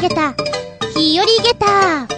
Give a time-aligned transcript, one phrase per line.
[0.00, 0.32] げた、
[0.96, 2.08] 日和げた。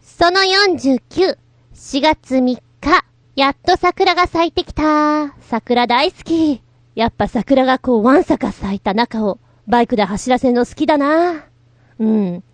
[0.00, 1.36] その49、
[1.74, 2.60] 4月3日、
[3.34, 5.34] やっと桜が咲いてきた。
[5.40, 6.62] 桜大好き。
[6.94, 11.46] やっぱ桜がこう、わんさか咲いた中を、バイクで走らせるの好きだな。
[11.98, 12.44] うん。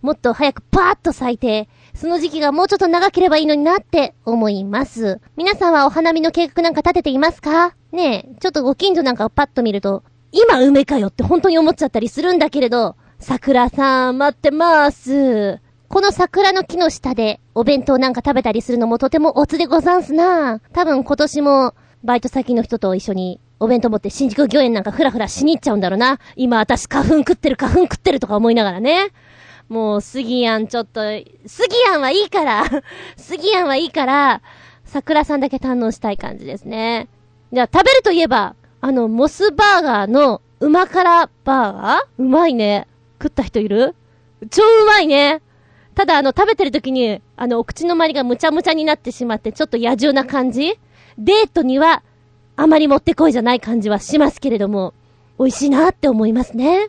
[0.00, 5.20] もっと早くパーッと咲いて、その時期がもうちょっと長ければいいのになって思います。
[5.36, 7.74] 皆さんはお花見の計画なんか立てていますか？
[7.92, 15.60] ねえ、ちょっとご近所なんかをパッと見ると、今梅かよって本当に思っちゃったりするんだけれど、桜さん待ってます。
[15.88, 20.58] この桜の木の下でお弁当なんか食べたりするのもとてもおつでござんすな。
[20.72, 26.18] 多分今年もバイト先の人と一緒にお弁当持って新宿御苑なんかふらふらしに行っちゃうんだろうな。
[26.34, 29.10] 今私花粉食ってる花粉食ってるとか思いながらね。
[29.68, 31.00] もう、スギヤンちょっと、
[31.46, 32.64] スギヤンはいいから
[33.16, 34.42] スギヤンはいいから、
[34.84, 37.08] 桜さんだけ堪能したい感じですね。
[37.52, 42.00] じゃあ食べるといえば、あの、モスバーガーの旨辛バーガー？
[42.18, 42.88] うまいね。
[43.22, 43.94] 食った人いる？
[44.50, 45.42] 超うまいね。
[45.94, 50.78] ただあの、食べてる時に、あの、お口の周りがむちゃむちゃになってしまって、ちょっと野獣な感じ？
[51.18, 52.02] デートには、
[52.56, 54.94] あまりもってこいじゃない感じはしますけれども、
[55.38, 56.88] 美味しいなって思いますね。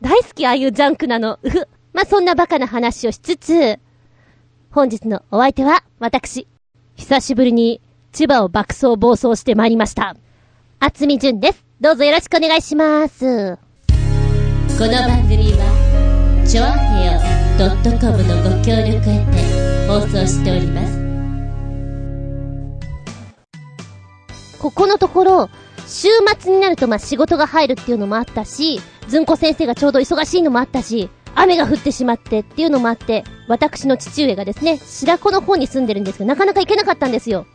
[0.00, 1.38] 大好き、ああいうジャンクなの。
[1.42, 1.68] うふ。
[1.92, 3.78] ま、そんなバカな話をしつつ、
[4.70, 6.46] 本日のお相手は、私、
[6.96, 7.80] 久しぶりに、
[8.12, 10.16] 千葉を爆走暴走してまいりました。
[10.80, 11.64] 厚み純です。
[11.80, 13.58] どうぞよろしくお願いします。
[14.76, 17.20] この番組は、ちょあへよ
[18.00, 20.98] .com のご協力へて放送しております。
[24.58, 25.48] ここのところ、
[25.86, 26.08] 週
[26.40, 37.46] 末になるとまあ仕事が入るっていうのもあったし、ずんこ先生がちょうど忙しいのもあったし、雨が降ってしまってっていうのもあって、私の父上がですね、白子の方に住んでるんですけど、なかなか行けなかったんですよ。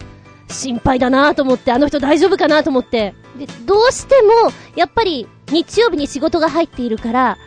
[0.49, 3.13] 心配だなと思って、あの人大丈夫かなと思って。
[3.37, 7.37] で、どうしても、やっぱり、日曜日に仕事が入っているから、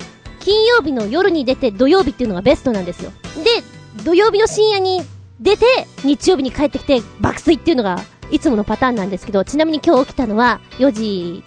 [0.41, 3.13] 金曜日の夜に出て土曜日っていうのがベストなんですよ。
[3.45, 5.03] で、土曜日の深夜に
[5.41, 5.67] 出て、
[6.05, 8.01] 日曜日に帰ってきて爆睡っていうのが
[8.31, 11.45] いつものパターンなんですけど、ちなみに今日起きたのは4時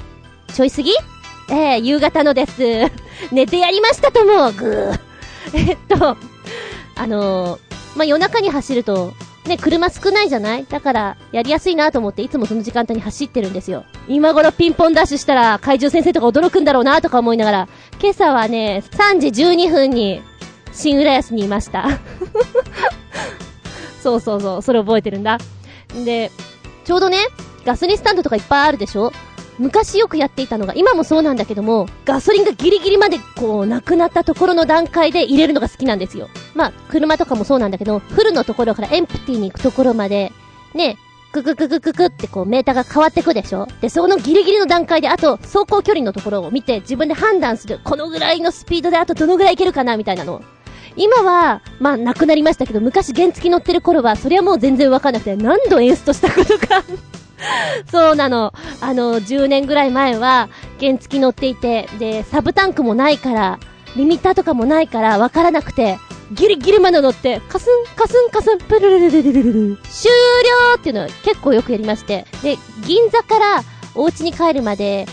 [0.53, 0.91] ちょい過ぎ？
[1.49, 2.61] ええー、夕方のです。
[3.31, 4.99] 寝てやりましたとも、ぐー。
[5.53, 6.17] えっと、
[6.95, 7.59] あのー、
[7.95, 9.13] まあ、夜中に走ると、
[9.45, 10.65] ね、車少ないじゃない？
[10.67, 13.85] だから、やりやすいなと思っていつもその時間帯に走ってるんですよ。
[14.07, 17.67] 今頃ピンポンダッシュしたら怪獣先生とか驚くんだろうなとか思いながら、
[18.01, 20.21] 今朝はね、3時12分に、
[20.73, 21.87] 新浦安にいました。
[24.01, 25.37] そうそうそう、それ覚えてるんだ。
[26.03, 26.31] で、
[26.83, 27.17] ちょうどね、
[27.65, 29.11] ガソリンスタンドとかいっぱいあるでしょ？
[29.57, 36.29] 昔よくやっていたのが、今もそうなんだけども、ガソリンがギリギリまでこう、なくなったところの段階で入れるのが好きなんですよ。
[36.53, 40.31] まあ、車とかもそうなんだけど、フルのところからエンプティに行くところまで、
[40.73, 40.97] ね、
[41.31, 43.67] ククククククってこうメーターが変わってくでしょ？
[43.81, 47.81] で、そのギリギリの段階で、あと、走行距離のところを見て自分で判断する。
[47.83, 49.97] このぐらいのスピードであとどのぐらいいけるかな？
[49.97, 50.41] みたいなの。
[50.95, 56.83] 今は、まあ、なくなりましたけど、昔原付乗ってる頃は、それはもう全然わかんなくて、何度エンストしたことか
[57.91, 58.53] そうなの。
[58.81, 63.59] あの、10年ぐらい前は、原付き乗っていて、で、サブタンクもないから、
[63.95, 65.97] リミッターとかもないから、わからなくて、
[66.31, 72.25] ギリギリまで乗って、カスン、カスン、カスン、プルルルルルルル終了っていうのを結構よくやりまして。
[72.41, 73.63] で、銀座から
[73.93, 75.05] お家に帰るまで、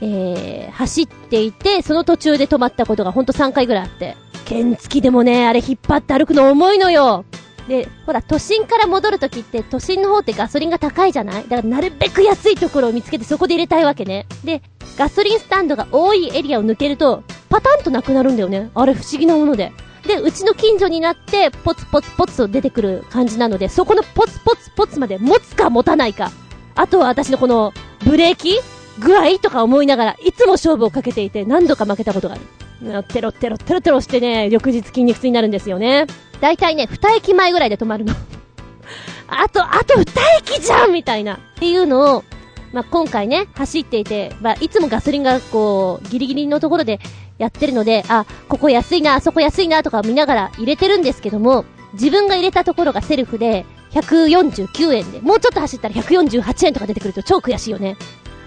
[0.00, 4.16] えー、走っていて、その途中で止まったことがほんと3回ぐらいあって。
[4.48, 7.24] 原付でもね、あれ引っ張って歩くの重いのよ。
[7.68, 11.48] で、ほら、都心から戻るときって、都心の方ってガソリンが高いじゃない？
[11.48, 14.26] だからなるべく安いところを見つけてそこで入れたいわけね。
[14.44, 14.62] で、
[14.98, 18.70] ガソリンスタンドが多いエリアを抜けると、パタンとなくなるんだよね。
[18.74, 19.72] あれ不思議なもので。
[20.06, 26.30] で、うちの近所になって、ポツポツポツと出てくる感じなので、そこのポツポツポツまで持つか持たないか。
[26.74, 27.72] あとは私のこの、
[28.04, 28.60] ブレーキ
[28.98, 33.02] 具合とか思いながら、いつも勝負をかけていて、何度か負けたことがある。
[33.04, 36.06] テロテロテロテロしてね、翌日筋肉痛になるんですよね。
[36.40, 38.14] だいたいね、二駅前ぐらいで止まるの。
[39.28, 40.04] あと、あと二
[40.38, 41.34] 駅じゃんみたいな。
[41.34, 42.24] っていうのを、
[42.72, 46.98] まあ、今回ね、走っていて、まあ、いつもガソリンがこう、ギリギリのところで
[47.38, 57.96] やってるので、あ、ここ安いな、あそこ安いなとか見ながら入れてるんですけども、自分が入れたところがセルフで、149円で、もうちょっと走ったら148円とか出てくると超悔しいよね。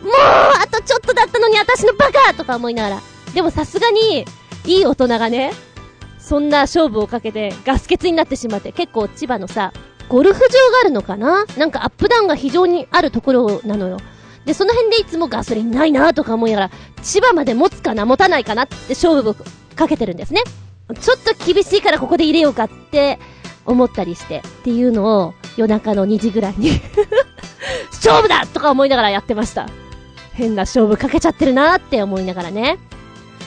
[0.03, 0.13] もう
[0.61, 3.01] あとちょっとだったのに私のバカとか思いながら。
[3.33, 4.25] でもさすがに、
[4.65, 5.53] いい大人がね、
[6.27, 9.71] そんな勝負をかけてガス欠になってしまって、結構千葉のさ、
[10.09, 11.45] ゴルフ場があるのかな？
[11.57, 13.97] なんかアップダウンが非常にあるところなのよ。
[14.43, 16.71] で、その辺でいつもガソリンないなとか思いながら、
[17.01, 18.05] 千葉まで持つかな？
[18.05, 19.35] 持たないかなって勝負を
[19.75, 20.43] かけてるんですね。
[20.99, 23.19] ちょっと厳しいからここで入れようかって
[23.65, 26.71] 思ったりして、っていうのを夜中の2時ぐらいに
[27.91, 29.69] 勝負だとか思いながらやってました。
[30.33, 32.79] 変な勝負かけちゃってるなって思いながらね。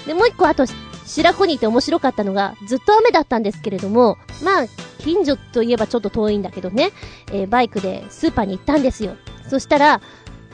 [0.07, 0.65] で、もう一個あと、
[1.11, 4.67] 白子にいて面白かったのが、ずっと雨だったんですけれども、まあ、
[4.99, 6.91] 近所といえばちょっと遠いんだけどね、
[7.33, 9.17] えー、バイクでスーパーに行ったんですよ。
[9.49, 10.01] そしたら、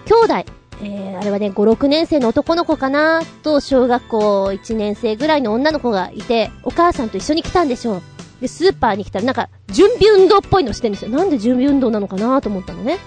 [0.06, 3.22] 兄弟、えー、あれはね、5、6年生の男の子かな？
[3.42, 8.02] と、小学校1年生ぐらいの女の子がいて、お母さんと一緒に来たんでしょう。
[8.40, 11.10] で、スーパーに来たらなんか、準備運動っぽいのしてるんですよ。
[11.10, 12.40] なんで準備運動なのかな？
[12.40, 12.98] と思ったのね。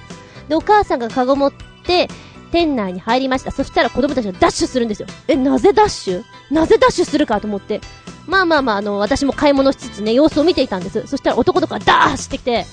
[0.48, 1.54] で、お母さんがカゴ持っ
[1.86, 2.07] て、
[2.51, 3.51] 店内に入りました。
[3.51, 5.07] そしたら子供たちがダッシュするんですよ。
[5.28, 6.24] え、なぜダッシュ？
[6.51, 7.81] なぜダッシュするかと思って。
[8.28, 11.07] まあまあまあ、あの、私も買い物しつつね、様子を見ていたんです。
[11.07, 12.66] そしたら男の子がダー走ってきて、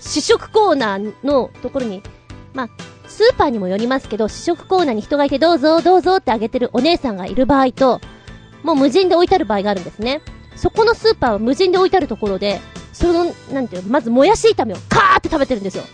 [0.00, 2.02] 試食コーナーのところに、
[2.54, 2.68] まあ、
[3.06, 8.00] スーパーにもよりますけど、試食コーナーに人がいてどうぞどうぞってあげてるお姉さんがいる場合と、
[8.62, 10.22] もう無人で置いてある場合があるんですね。
[10.56, 12.60] そこのスーパーは無人で置いてあるところで、
[12.92, 15.84] その、なんていうまずもやし炒めをカーって食べてるんですよ。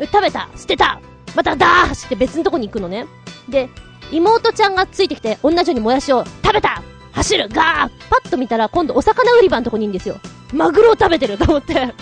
[0.00, 0.48] 食べた？
[0.56, 1.00] 捨てた？
[1.38, 3.06] またダー走って別のとこに行くのね。
[3.48, 3.68] で、
[4.10, 6.82] 妹ちゃんがついてきて、同じようにもやしを食べた
[7.12, 10.16] 走るガーパッと見たら今度お魚売り場のとこにいるんですよ。
[10.52, 11.94] マグロを食べてると思って。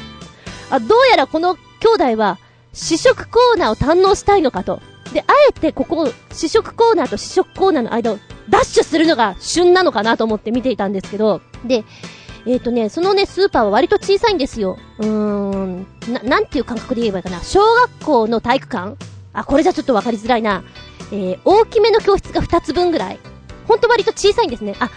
[0.70, 2.38] あ、どうやらこの兄弟は
[2.72, 4.80] 試食コーナーを堪能したいのかと。
[5.12, 8.18] で、あえてここ、試食コーナーと試食コーナーの間を
[8.48, 11.84] ダッシュするのが旬なのかなと思って見ていたんですけど、で、
[12.46, 14.78] えっ、ー、とね、そのね、スーパーは割と小さいんですよ。
[14.98, 17.42] うーん、な、なんていう感覚で言えばいいかな。
[17.42, 18.96] 小学校の体育館
[19.36, 20.64] あ、これじゃちょっとわかりづらいな。
[21.12, 23.20] えー、大きめの教室が2つ分ぐらい。
[23.68, 24.74] ほんと割と小さいんですね。
[24.80, 24.90] あ、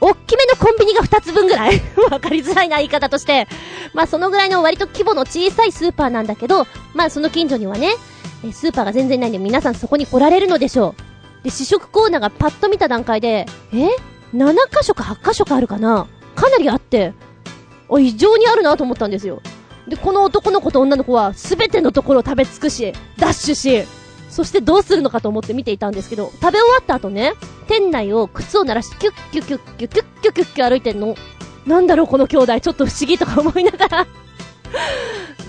[0.00, 3.48] 大きめのコンビニが2つ分ぐらい わかりづらいな、言い方として。
[3.92, 7.94] まあ、そのぐらいの割と規模の小さいスーパーなんだけど、まあ、その近所にはね、
[8.52, 10.94] スーパーが全然ないんで皆さんそこに来られるのでしょ
[11.40, 11.44] う。
[11.44, 13.88] で、試食コーナーがパッと見た段階で、え
[14.34, 16.06] ?7 箇所か8箇所かあるかな？
[16.36, 17.12] かなりあって、
[17.90, 19.42] あ、異常にあるなと思ったんですよ。
[19.90, 23.86] で、この男の子と女の子は、すべてのところを食べ尽くし、ダッシュし、
[24.30, 27.34] そしてどうするのかと思って見ていたんですけど、食べ終わった後ね、
[27.66, 31.16] 店内を靴を鳴らし、キュッキュッキュッキュッキュッキュッキュッキュ歩いてんの。
[31.66, 34.06] なんだろうこの兄弟、ちょっと不思議とか思いながら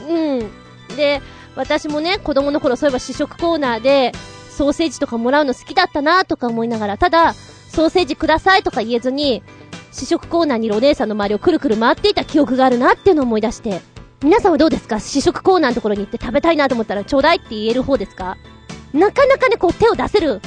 [0.09, 0.51] うん。
[0.95, 1.21] で、
[1.55, 4.11] 私もね、子供の頃そういえば試食コーナーで、
[4.49, 7.35] ソーセージとかもらうの好きだったなとか思いながら、ただ、
[7.69, 9.43] ソーセージくださいとか言えずに、
[9.91, 13.81] 試食コーナーにいるお姉さんの周りをくるくる回っていた記憶があるなっていうのを思い出して、
[14.23, 14.99] 皆さんはどうですか？
[14.99, 18.37] 試食コーナーのところに行って食べたいなと思ったらちょうだいって言える方ですか？
[18.93, 20.41] なかなかね、こう手を出せる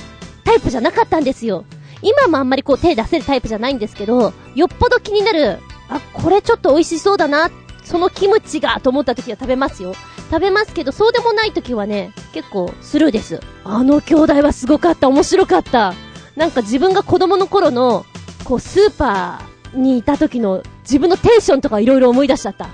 [0.44, 1.64] タイプじゃなかったんですよ。
[2.00, 7.50] 今もあんまりこう手出せるタイプじゃないんですけど、よっぽど気になる、あ、これちょっと美味しそうだな、
[7.82, 9.94] そのキムチがと思った時は食べますよ。
[10.30, 13.40] 食べますけど、そうでもない時はね、結構スルーです。
[13.64, 15.94] あの兄弟はすごかった、面白かった。
[16.36, 18.06] なんか自分が子供の頃の、
[18.44, 22.68] こうスーパーにいた時の自分のテンションとか色々思い出しちゃった。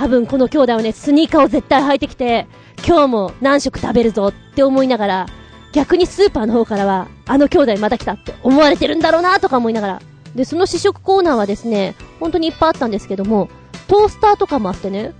[0.00, 2.46] 多分この兄弟はね、スニーカーを絶対履いてきて、
[2.88, 5.26] 今日も何食食べるぞって思いながら、
[5.74, 10.02] 逆にスーパーの方からは、あの兄弟また来たって思われてるんだろうなとか思いながら。
[10.34, 13.50] で、その試食コーナーはですね、本当にいっぱいあったんですけども、
[13.88, 15.12] トースターとかもあってね、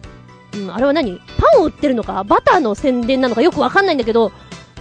[0.55, 1.21] うん、あれは何？
[1.37, 2.25] パンを売ってるのか？
[2.25, 4.33] バターの宣伝なのかよくわかんないんだけど、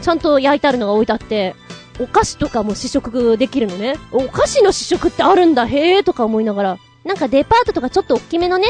[0.02, 1.56] ちゃんと焼いてあるのが置いてあって、
[2.00, 3.96] お菓子とかも試食できるのね。
[4.14, 6.78] お菓子の試食ってあるんだ、へえーとか思いながら。
[7.04, 8.68] なんかデパートとかちょっと大きめのね、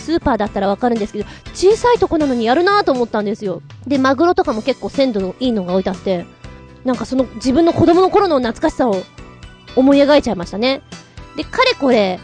[0.00, 3.62] スーパーだったらわかるんですけど、小さいとこなのにやるなと思ったんですよ。
[3.86, 6.26] で、マグロとかも結構鮮度のいいのが置いてあって、
[6.84, 8.96] なんかその自分の子供の頃の懐かしさを
[9.76, 10.82] 思い描いちゃいましたね。
[11.36, 12.18] で、かれこれ、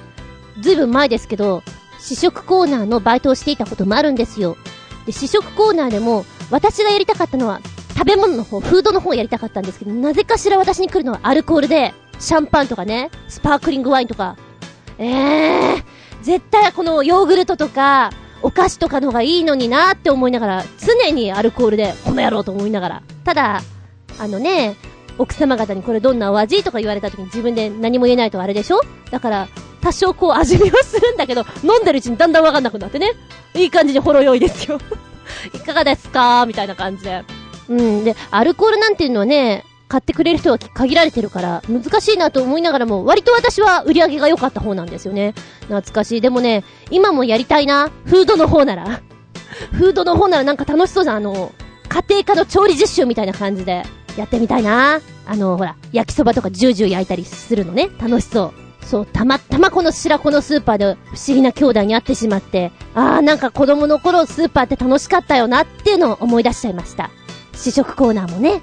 [0.60, 1.62] ずいぶん前ですけど、
[2.00, 4.56] 試食コーナーのバイトをしていたこともあるんですよ。
[5.06, 7.60] で、試食コーナーでも、私がやりたかったのは、
[7.96, 14.36] 食べ物の方、フードの方をやりたかったんですけど、なぜかしら私に来るのはアルコールで、シャンパンとかね、スパークリングワインとか、
[14.98, 15.84] ええー、
[16.26, 18.10] 絶対このヨーグルトとか、
[18.42, 23.02] お菓子とかの方がいいのになって思いながら、常にアルコールで、この野郎と思いながら。
[23.22, 23.60] ただ、
[24.18, 24.74] あのね、
[25.18, 28.80] 奥様方にこれどんなお味とか言われた時に自分で何も言えないとあれでしょ？
[29.12, 29.48] だから、
[29.80, 33.12] 多少こう味見はするんだけど、飲んでるうちにだんだんわかんなくなってね。
[33.54, 34.80] いい感じにほろ酔いですよ
[35.54, 36.44] いかがですか？
[36.46, 37.22] みたいな感じで。
[37.68, 38.04] うん。
[38.04, 45.34] で、アルコールなんていうのはね、買ってくれる人は限られてるから、難しいなと思いながらも、割と私は売り上げが良かった方なんですよね。
[45.62, 46.20] 懐かしい。
[46.20, 47.90] でもね、今もやりたいな。
[48.04, 49.00] フードの方なら。
[49.72, 51.16] フードの方ならなんか楽しそうじゃん。
[51.16, 51.52] あの、
[51.88, 53.84] 家庭科の調理実習みたいな感じで、
[54.16, 55.00] やってみたいな。
[55.26, 57.90] あの、ほら、焼きそばとかジュージュー焼いたりするのね。
[58.00, 58.52] 楽しそう。
[58.86, 67.10] そう、たまたまこの白子のスーパーで不思議な兄弟に会ってしまって、あーなんか子供の頃スーパーって楽しかったよなっていうのを思い出しちゃいました。
[67.52, 68.62] 試食コーナーもね、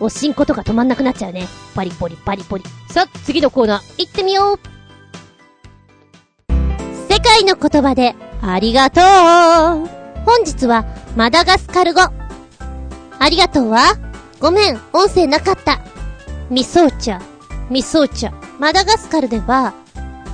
[0.00, 1.46] おしんことか止まんなくなっちゃうね。
[1.74, 2.64] パリポリパリポリ。
[2.90, 4.58] さあ、次のコーナー、行ってみよう
[7.10, 9.04] 世界の言葉で、ありがとう
[10.24, 10.84] 本日は、
[11.16, 12.00] マダガスカル語。
[12.00, 13.96] ありがとうは
[14.40, 15.80] ごめん、音声なかった。
[16.50, 18.32] Misaotra、misaotra。
[18.58, 19.74] マダガスカルでは、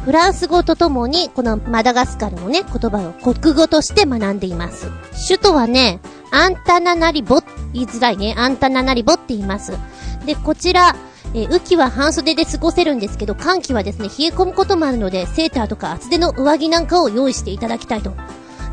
[0.05, 4.91] フランス語とともに、このマダガスカルのね、言葉を国語として学んでいます。
[5.29, 6.01] 首都はね、
[6.31, 7.41] アンタナナリボ、
[7.73, 9.73] 言いづらいね、アンタナナリボって言います。
[10.27, 10.95] で、こちら、
[11.35, 18.13] え雨季は半袖で過ごせるんですけど、寒季はですね、冷え込むこともあるので、セーターとか厚手の上着なんかを用意していただきたいと。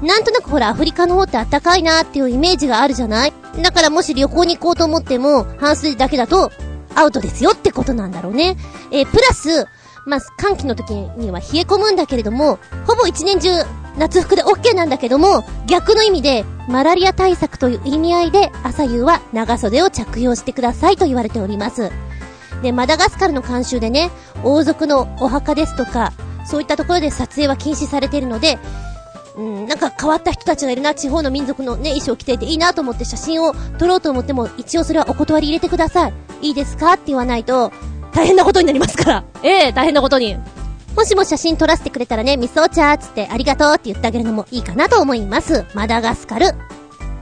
[0.01, 3.33] なんとなくほら、アフリカの方って暖かいなーっていうイメージがあるじゃない？
[3.61, 6.51] だからもし旅行に行こうと思っても、半袖だけだと、
[6.95, 8.57] アウトですよってことなんだろうね。
[8.91, 9.65] えープラス、
[10.05, 13.49] まあ、寒気の時には冷え込むんだけれども、ほぼ一年中、
[13.97, 21.91] 夏服で OK なんだけども、逆の意味で、マラリア対策という意味合いで、朝夕は長袖を着用してくださいと言われております。
[22.61, 24.11] で、マダガスカルの慣習でね、
[24.43, 26.13] 王族のお墓ですとか、
[26.45, 28.59] そういったところで撮影は禁止されているので、
[29.35, 36.13] うん、なんか変わった人たちがいるな、地方の民族のね、衣装を着ていていいなと思って写真を撮ろうと思っても、一応それはお断り入れてください。
[36.41, 36.93] いいですか？
[36.93, 37.71] って言わないと、
[38.13, 39.23] 大変なことになりますから。
[39.43, 40.37] ええ大変なことに。
[40.97, 45.63] もしも写真撮らせてくれたらね、ミソーチャーつってありがとうって言ってあげるのもいいかなと思います。
[45.75, 46.47] マダガスカル。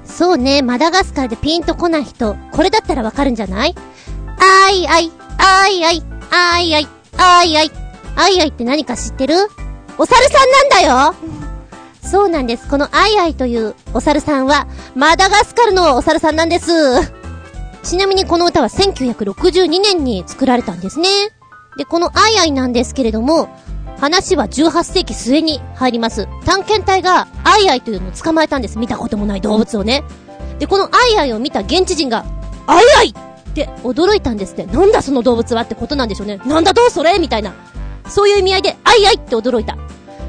[0.06, 3.76] そうね、マダガスカルでピンとこない人、これだったらわかるんじゃない？
[4.40, 7.72] あいあい、あいあい、あいあい、あいあい、
[8.16, 9.36] あいあいって何か知ってる？
[9.98, 11.16] お猿さんなんだよ
[12.02, 12.70] そうなんです。
[12.70, 16.72] このアイアイというお猿さんは、マダガスカルのお猿さんなんです。
[17.84, 21.10] ちなみにこの歌は1962年に作られたんですね。
[21.78, 23.50] で、このアイアイなんですけれども、
[24.00, 26.28] 話は18世紀末に入ります。
[26.46, 28.78] 探検隊がアイアイというのを捕まえたんです。
[28.78, 30.04] 見たこともない動物をね。
[30.60, 32.26] で、このアイアイを見た現地人が、
[32.68, 34.66] アイアイって驚いたんですって。
[34.66, 36.40] なんだその動物はってことなんでしょうね。
[36.46, 37.20] なんだろうそれ?
[37.20, 37.54] みたいな。
[38.08, 39.78] そういう意味合いで、アイアイって驚いた。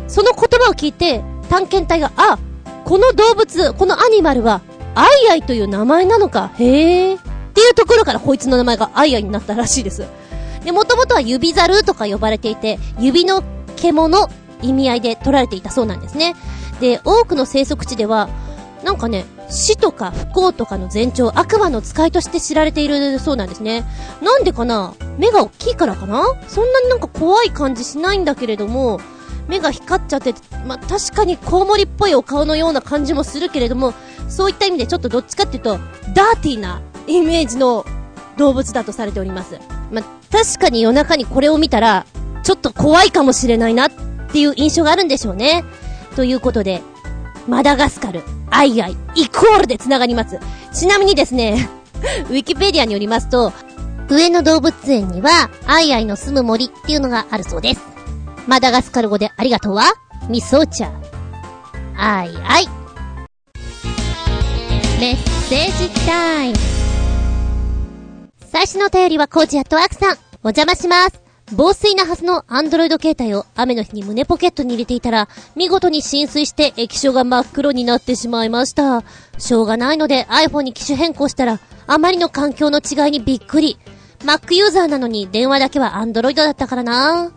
[0.08, 2.38] その言葉を聞いて、探検隊が、あ、
[2.84, 4.60] この動物、このアニマルは、
[4.94, 7.18] アイアイという名前なのか、へー。
[7.18, 7.20] っ
[7.56, 10.04] ていうところからこいつの名前がアイアイになったらしいです。
[10.64, 13.42] で、もともとは指猿とか呼ばれていて、指の
[13.92, 14.28] 獣
[14.62, 16.34] 意味合いで取られていたそうなんですね。
[16.80, 18.28] で、多くの生息地では、
[18.84, 23.84] なんかね、死とか不幸とかの前兆、悪魔の使いとして知られているそうなんですね。
[24.22, 24.94] なんでかな？
[25.18, 26.22] 目が大きいからかな？
[26.48, 29.00] そんなになんか怖い感じしないんだけれども、
[29.48, 30.34] 目が光っちゃって、
[30.66, 33.94] まあ、確かにコウモリっぽいお顔のような感じもするけれども、
[34.28, 35.78] そういった意味でちょっとどっちかっていうと、
[36.14, 37.84] ダーティーなイメージの
[38.36, 39.58] 動物だとされております。
[39.92, 42.04] まあ、確かに夜中にこれを見たら、
[42.46, 43.90] ちょっと怖いかもしれないなっ
[44.30, 45.64] ていう印象があるんでしょうね。
[46.14, 46.80] ということで、
[47.48, 50.38] マダガスカル、アイアイ、イコールで繋がります。
[50.72, 51.68] ちなみにですね、
[52.30, 53.52] ウィキペディアによりますと、
[54.08, 57.80] 上野動物園には、アイアイの住む森っていうのがあるそうです。
[58.46, 59.82] マダガスカル語でありがとうは、
[60.28, 60.90] ミソーチャー。
[61.96, 62.68] アイアイ。
[65.00, 66.56] メッセージタイム。
[68.52, 70.16] 最初のお便りはコーチアットワークさん。
[70.44, 71.25] お邪魔します。
[71.52, 79.04] 防水なはずのアンドロイド携帯を雨の日に胸ポケットに入れていたら、見事に浸水して液晶が真っ黒になってしまいました。
[79.38, 83.78] しょうがないので iPhone に機種変更したら、あまりの環境の違いにびっくり。
[84.24, 87.30] Mac ユーザーなのに電話だけは Android だったからな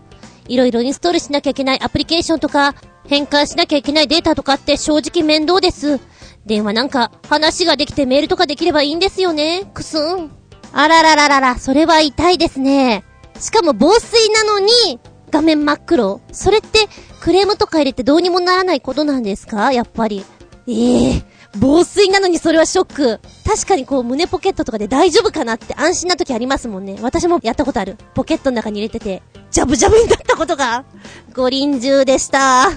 [0.47, 2.73] いろいろインストールしなきゃいけないアプリケーションとか、
[3.07, 5.99] 変換しなきゃいけないデータとかって正直面倒です。
[6.47, 9.69] 電話なんか話ができてメールとかできればいいんですよね。
[9.71, 10.31] くすん。
[10.73, 13.03] あららららら、それは痛いですね。
[13.39, 14.99] しかも防水なのに、
[15.31, 16.21] 画面真っ黒。
[16.31, 16.87] それって、
[17.21, 19.71] クレームとか入れてどうにもならないことなんですか？
[19.71, 20.25] やっぱり。
[20.67, 21.23] ええ
[21.59, 23.19] 防水なのにそれはショック。
[23.43, 26.97] 確かにこう胸ポケットとかで大丈夫かなって安心な時ありますもんね。
[27.01, 27.97] 私もやったことある。
[28.13, 30.85] ポケットの中に入れてて、ジャブジャブになったことが、
[31.33, 32.69] 五輪中でした。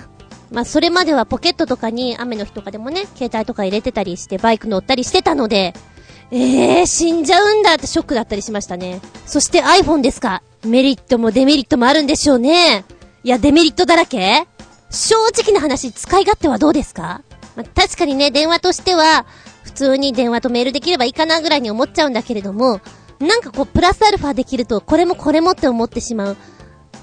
[0.50, 5.74] まあ、それまではポケットとかに雨の日とかでもね、携帯とか入れてたりしてバイク乗ったりしてたので、
[6.34, 9.00] ええー、死んじゃうんだってショックだったりしましたね。
[9.26, 10.42] そして iPhone ですか？
[10.64, 12.84] メリットもデメリットもあるんでしょうね。
[13.22, 14.46] いや、デメリットだらけ？
[14.90, 17.22] 正直な話、使い勝手はどうですか、
[17.54, 19.26] まあ、確かにね、電話としては、
[19.62, 22.80] 普通に電話とメールできればいいかなぐらいに思っちゃうんだけれども、
[23.20, 26.36] なんかこう、プラスアルファできると、これもこれもって思ってしまう。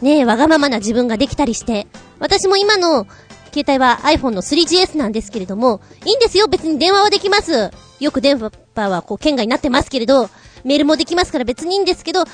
[0.01, 1.88] ねえ、わがままな自分ができたりして。
[2.19, 3.07] 私も今の、
[3.53, 7.71] 携帯は iPhone の 3GS なんですけれども、いいんですよ、別に電話はできます。
[7.99, 8.51] よく電波
[8.89, 10.29] はこう、圏外になってますけれど、
[10.63, 12.31] メールもできますから別にいいんですけど、さ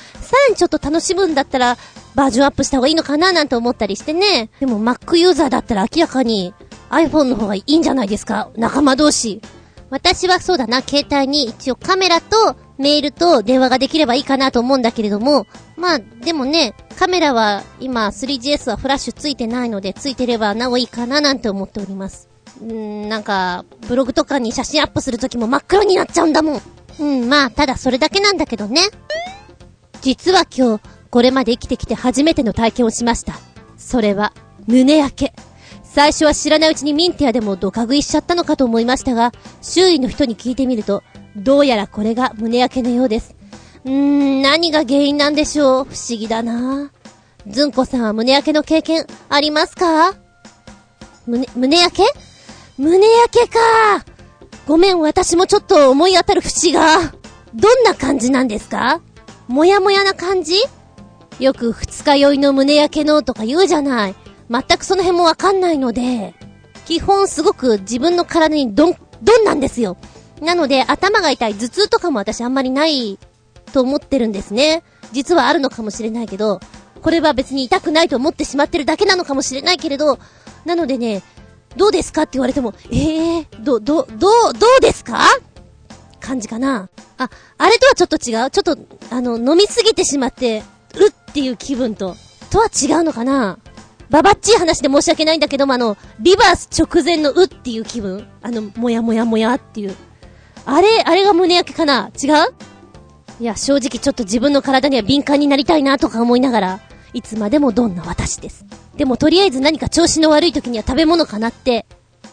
[0.47, 1.77] らにちょっと楽しむんだったら、
[2.15, 4.49] バージョンアップした方がいいのかななんて思ったりしてね。
[4.59, 6.53] でも Mac ユーザーだったら明らかに
[6.89, 9.41] iPhone の方がいいんじゃないですか仲間同士。
[9.89, 15.45] 私はそうだな、携帯に一応カメラとメールと電話ができればいいかなと思うんだけれども、
[15.77, 22.34] まあ、でもね、カメラは今 3GS はフラッシュついてないので、ついてればなおいいかななんて思っております。
[22.61, 22.73] うー
[23.05, 26.61] ん、なんか、ブログとかに写真アップするときも真っ黒になっちゃうんだもん。
[26.99, 28.81] うん、まあ、ただそれだけなんだけどね。
[30.01, 33.33] 実は今日、これまで生きてきて初めての体験をしました。
[33.77, 34.33] それは、
[34.67, 35.33] 胸焼け。
[35.83, 39.31] 最初は知らないうちにミンティアでもドカ食いしちゃったのかと思いましたが、
[39.61, 41.03] 周囲の人に聞いてみると、
[41.37, 43.35] どうやらこれが胸焼けのようです。
[43.85, 45.85] うーん、何が原因なんでしょう？
[45.85, 46.91] 不思議だな
[47.47, 50.15] ずんこさんは胸焼けの経験ありますか？
[51.27, 52.03] 胸、胸焼け？
[52.77, 53.59] 胸焼けか
[54.67, 57.13] ごめん、私もちょっと思い当たる節が。
[57.53, 58.99] どんな感じなんですか？
[59.47, 60.55] もやもやな感じ？
[61.39, 64.15] よく二日酔いの胸焼けのとか言うじゃない。
[64.49, 66.33] 全くその辺もわかんないので、
[66.85, 69.95] 基本すごく自分の体にドン、ドンなんですよ。
[70.41, 73.17] なので、頭が痛い、頭痛とかも私あんまりない
[73.71, 74.83] と思ってるんですね。
[75.13, 76.59] 実はあるのかもしれないけど、
[77.01, 80.19] これは別に痛くないと思ってしまってるだけなのかもしれないけれど、
[80.65, 81.23] なのでね、
[81.75, 82.23] どうですか？
[82.23, 85.19] って言われても、ええー、ど、ど、どう、どうですか？
[86.19, 86.89] 感じかな。
[87.17, 88.49] あ、あれとはちょっと違う。
[88.49, 88.77] ちょっと、
[89.11, 90.63] あの、飲みすぎてしまって、
[90.95, 92.15] うっていう気分と、
[92.49, 93.59] とは違うのかな？
[94.09, 98.27] ババッチい話で申し訳ないんだけども、あの、リバース直前のうっていう気分。
[98.41, 99.95] あの、もやもやもやっていう。
[100.65, 102.11] あれ、あれが胸焼けかな？
[102.21, 102.33] 違う？
[103.39, 106.79] いや、正直ちょっと自分の体には敏感になりたいなとか思いながら、
[107.13, 108.65] いつまでもどんな私です。
[108.97, 111.85] でもとりあえず何か調子の悪い時には食べ物かなって、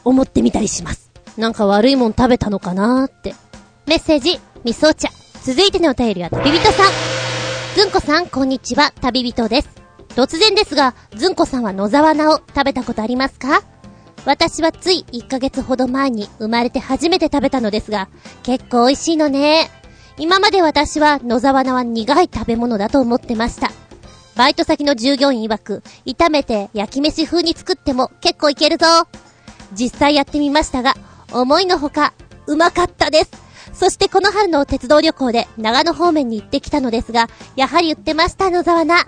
[0.04, 1.10] 思ってみたりします。
[1.36, 3.34] なんか悪いもん食べたのかなーって。
[3.86, 5.10] メッセージ、みそうちゃ。
[5.42, 6.92] 続いてのお便りは旅人さん。
[7.74, 9.68] ずんこさん、こんにちは、旅人です。
[10.10, 13.62] 突然ですが、ずんこさんは野沢菜を食べたことありますか？
[14.24, 18.08] 私はつい1ヶ月ほど前に生まれて初めて食べたのですが、
[18.44, 19.68] 結構美味しいのね。
[20.18, 23.72] 今まで私は野沢菜は苦い食べ物だと思ってました。
[24.36, 28.86] バイト先の従業員曰く、炒めて焼き飯風に作っても結構いけるぞ。
[29.72, 30.94] 実際やってみましたが、
[31.32, 32.14] 思いのほか、
[32.46, 33.30] うまかったです。
[33.72, 39.06] そしてこの春の鉄道旅行で長野方面に行ってきたのですが、やはり売ってました野沢菜。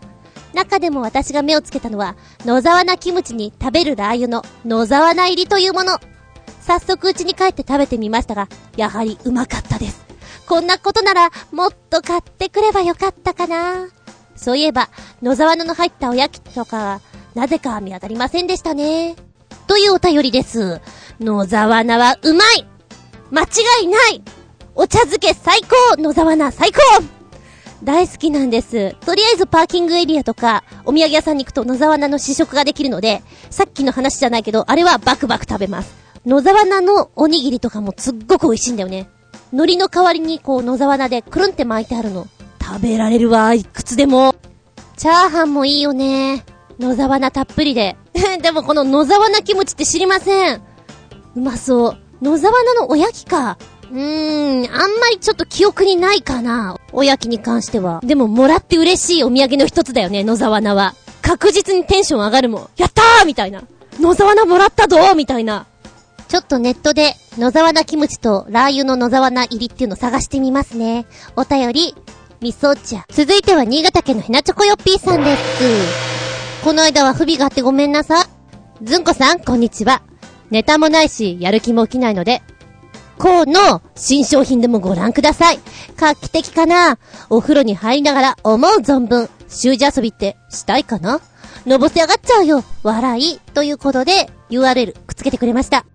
[0.55, 5.99] 中でも私が目をつけたのは、野沢菜キムチに食べるラー油の野沢菜入りというもの。
[6.61, 10.05] 早速家に帰って食べてみましたが、やはりうまかったです。
[10.47, 13.89] こんなことなら、もっと買ってくればよかったかな。
[14.37, 14.89] そういえば、
[15.23, 17.01] 野沢菜の入ったおやきとか、
[17.35, 19.17] なぜか見当たりませんでしたね。
[19.67, 20.81] というお便りです。
[21.21, 22.67] 野沢菜はうまい
[23.31, 24.23] 間違いない
[24.75, 26.79] お茶漬け最高野沢菜最高
[27.83, 28.95] 大好きなんです。
[29.05, 35.95] とりあえずパーキングエリアとか、お土産屋さんに行くと野沢菜の試食ができるので、さっきの話じゃないけど、あれはバクバク食べます。
[36.25, 39.09] 野沢菜のおにぎりとかもすっごく美味しいんだよね。
[39.53, 42.27] 海苔の代わりにこう野沢菜でくるんって巻いてあるの。
[42.65, 44.35] 食べられるわ、いくつでも。
[44.97, 46.45] チャーハンもいいよね。
[46.81, 47.97] 野沢菜たっぷりで。
[48.41, 50.63] でもこの野沢菜キムチって知りません。
[51.37, 51.99] うまそう。
[52.23, 53.59] 野沢菜のおやきか。
[53.93, 56.79] うーん、あんまりちょっと記憶にないかな。
[56.93, 58.01] おやきに関しては。
[58.03, 60.95] でも、もらって嬉しいお土産の一つだよね、野沢菜は。
[61.21, 62.69] 確実にテンション上がるもん。
[62.77, 63.63] やったーみたいな。
[64.01, 65.67] 野沢菜もらったぞみたいな。
[66.29, 71.07] ちょっとネットで、野沢菜キムチとラー油の野沢菜入りっていうの探してみますね。
[71.37, 71.95] お便り、
[72.45, 73.07] みそ茶。
[73.09, 76.63] 続いては新潟県のひなチョコヨッピーさんです。
[76.63, 78.27] この間は不備があってごめんなさい。
[78.83, 80.03] ずんこさん、こんにちは。
[80.51, 82.43] ネタもないし、やる気も起きないので、
[83.19, 85.59] この新商品でもご覧ください。
[85.97, 86.99] 画期的かな
[87.31, 91.23] お風呂に入りながら思う存分、習字遊びってしたいかな
[91.65, 92.63] のぼせ上がっちゃうよ。
[92.83, 93.39] 笑い。
[93.55, 95.87] ということで、URL くっつけてくれました。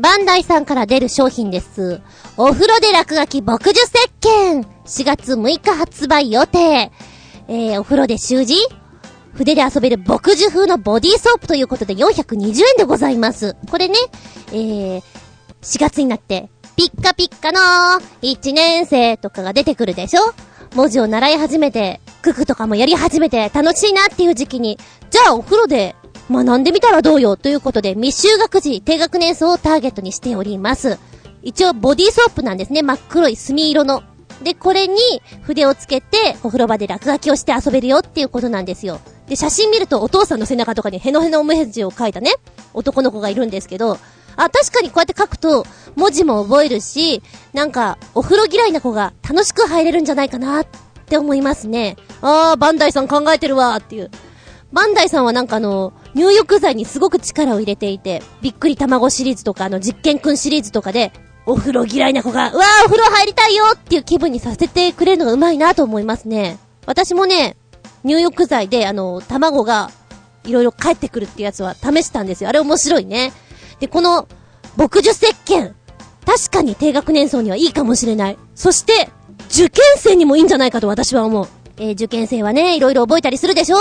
[0.00, 2.00] バンダイさんから出る商品です。
[2.38, 6.90] お風呂で落書き牧樹石鹸 !4 月6日発売予定。
[7.48, 8.54] えー、お風呂で習字
[9.34, 13.56] 筆で遊べる牧樹風のボディーソープということで420円でございます。
[13.70, 13.94] これね、
[14.52, 15.02] えー、
[15.60, 17.60] 4月になってピッカピッカの
[18.22, 20.20] 1年生とかが出てくるでしょ？
[20.74, 24.78] 文字を習い始めて、ククとかもやり始めて楽しいなっていう時期に、
[25.10, 25.96] じゃあお風呂で
[26.30, 30.98] 学んでみたらどうよということで未就学児低学年層をターゲットにしております。
[31.42, 32.82] 一応ボディーソープなんですね。
[32.82, 34.02] 真っ黒い墨色の。
[34.42, 34.96] で、これに
[35.42, 39.00] 筆をつけてお風呂場で落書きをして遊べるよっていうことなんですよ。
[39.28, 42.32] で、写真見るとお父さんの背中とかにヘノヘノ文字を書いたね、
[42.74, 43.98] 男の子がいるんですけど、
[44.36, 50.66] あ、確かにこうやって書くと、文字も覚えるし、なんか、お風呂嫌いな子が楽しく入れるんじゃないかなっ
[51.06, 51.96] て思いますね。
[52.22, 54.10] あー、バンダイさん考えてるわーっていう。
[54.72, 61.12] バンダイさんはなんかあの、入浴剤にすごく力を入れていて、びっくり卵シリーズとかあの実験くんシリーズとかで、
[61.46, 66.58] お風呂嫌いな子が、うわーお風呂入りたいよっていう気分にさせてくれるのがうまいなと思いますね。
[66.86, 67.56] 私もね、
[68.04, 69.90] 入浴剤であの、卵が、
[70.44, 72.48] いろいろ帰ってくるってやつは試したんですよ。
[72.48, 73.32] あれ面白いね。
[73.78, 74.26] で、この、
[74.76, 75.72] 牧樹石鹸。
[76.24, 78.38] 確かに低学年層にはいいかもしれない。
[78.54, 79.10] そして、
[79.50, 81.48] 受験生にもいいんじゃないかと私は思う。
[81.76, 83.76] えー、受験生はね、いろいろ覚えたりするでしょ？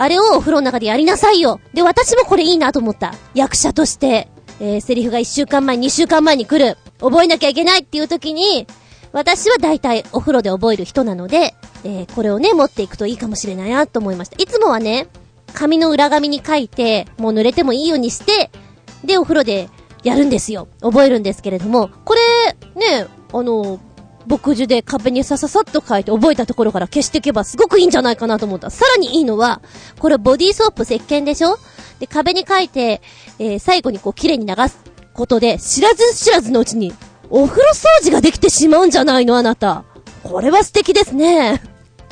[0.00, 1.60] あれをお風呂の中でやりなさいよ。
[1.74, 3.14] で、私もこれいいなと思った。
[3.34, 4.28] 役者として、
[4.60, 6.78] えー、セリフが1週間前、2週間前に来る。
[7.00, 8.66] 覚えなきゃいけないっていう時に、
[9.12, 14.36] 私は大体お風呂で覚える人なので、えー、これをね、持っていくといいかもしれないなと思いました。
[14.40, 15.08] いつもはね、
[15.52, 18.50] 紙の裏紙に書いて、もう濡れてもいいようにして、
[19.04, 19.68] で、お風呂で
[20.04, 20.68] やるんですよ。
[20.80, 22.20] 覚えるんですけれども、これ、
[22.74, 23.80] ね、あの、
[24.28, 28.70] 牧樹で壁にさささっと書いて覚えたところから消していけばすごくいいんじゃないかなと思った。
[28.70, 29.60] さらにいいのは、
[29.98, 31.58] これボディーソープ石鹸でしょ？
[31.98, 33.00] で、壁に書いて、
[33.38, 34.78] えー、最後にこう綺麗に流す
[35.14, 36.92] ことで、知らず知らずのうちに、
[37.30, 39.84] お風呂掃除ができてしまうんじゃないのあなた。
[40.22, 41.62] これは素敵ですね。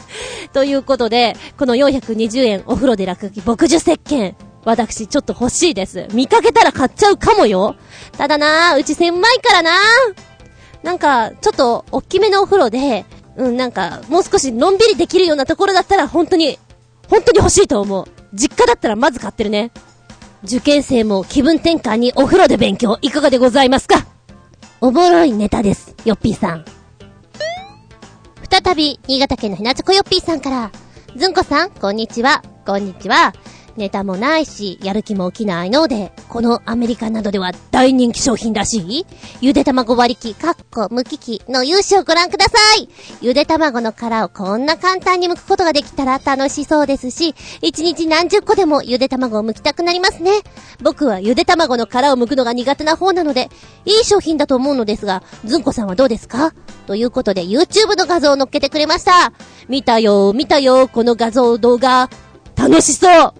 [0.52, 4.34] ということで、この420円お風呂で落書き牧樹石鹸。
[4.64, 6.08] 私、ちょっと欲しいです。
[6.12, 7.76] 見かけたら買っちゃうかもよ。
[8.18, 9.70] ただなうち狭いからな
[10.86, 13.04] なんか、ちょっと、大きめのお風呂で、
[13.36, 16.60] うん、なんか、もう少しのんびりできるようなところだったら、本当に、
[17.08, 18.06] 本当に欲しいと思う。
[18.32, 19.72] 実家だったらまず買ってるね。
[20.44, 24.06] 受験生も気分転換にお風呂で勉強、いかがでございますか？
[24.80, 26.64] おもろいネタです、よっぴーさん。
[28.48, 30.70] 再び、新潟県のひなちょこよっぴーさんから、
[31.16, 32.44] ずんこさん、こんにちは。
[32.64, 33.32] こんにちは。
[33.76, 39.06] ネタもないし、やる気も起きないので、このアメリカなどでは大人気商品らしい？
[39.40, 42.88] ゆで卵割り器、かっこ無機器の勇姿をご覧ください
[43.20, 50.32] ゆで卵の殻をこんな簡単に剥くことができたら楽しそうですし、一日何十個でもゆで卵を剥きたくなりますね。
[50.82, 53.50] 僕はゆで卵の殻を剥くのが苦手な方なので、
[53.84, 56.52] いい商品だと思うのですが、ずんこさんはどうですか？
[56.86, 59.32] ということで YouTube の画像を載っけてくれました。
[59.68, 62.08] 見たよ、見たよ、この画像動画。
[62.56, 63.34] 楽しそう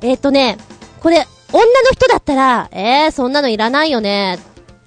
[0.00, 0.58] えー、とね、
[1.00, 4.38] これ、女の人だったら、えー、そんなのいらないよね。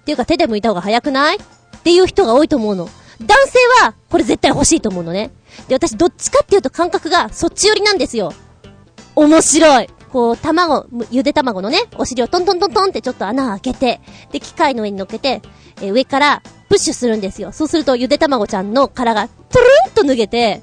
[0.02, 1.38] っていうか手で剥いた方が早くない？
[1.38, 1.40] っ
[1.84, 2.90] ていう人が多いと思うの。
[3.20, 5.32] 男性は、これ絶対欲しいと思うのね。
[5.68, 8.34] で、私どっちかっていうと感覚がそっち寄りなんですよ。
[9.16, 9.90] 面白い。
[10.12, 15.42] こう、卵、ゆで卵のね、お尻をトントントントンってちょっと穴開けて、で、機械の上に乗っけて、
[15.82, 17.52] えー、上からプッシュするんですよ。
[17.52, 20.62] そうするとゆで卵ちゃんの殻がトゥルンと脱げて、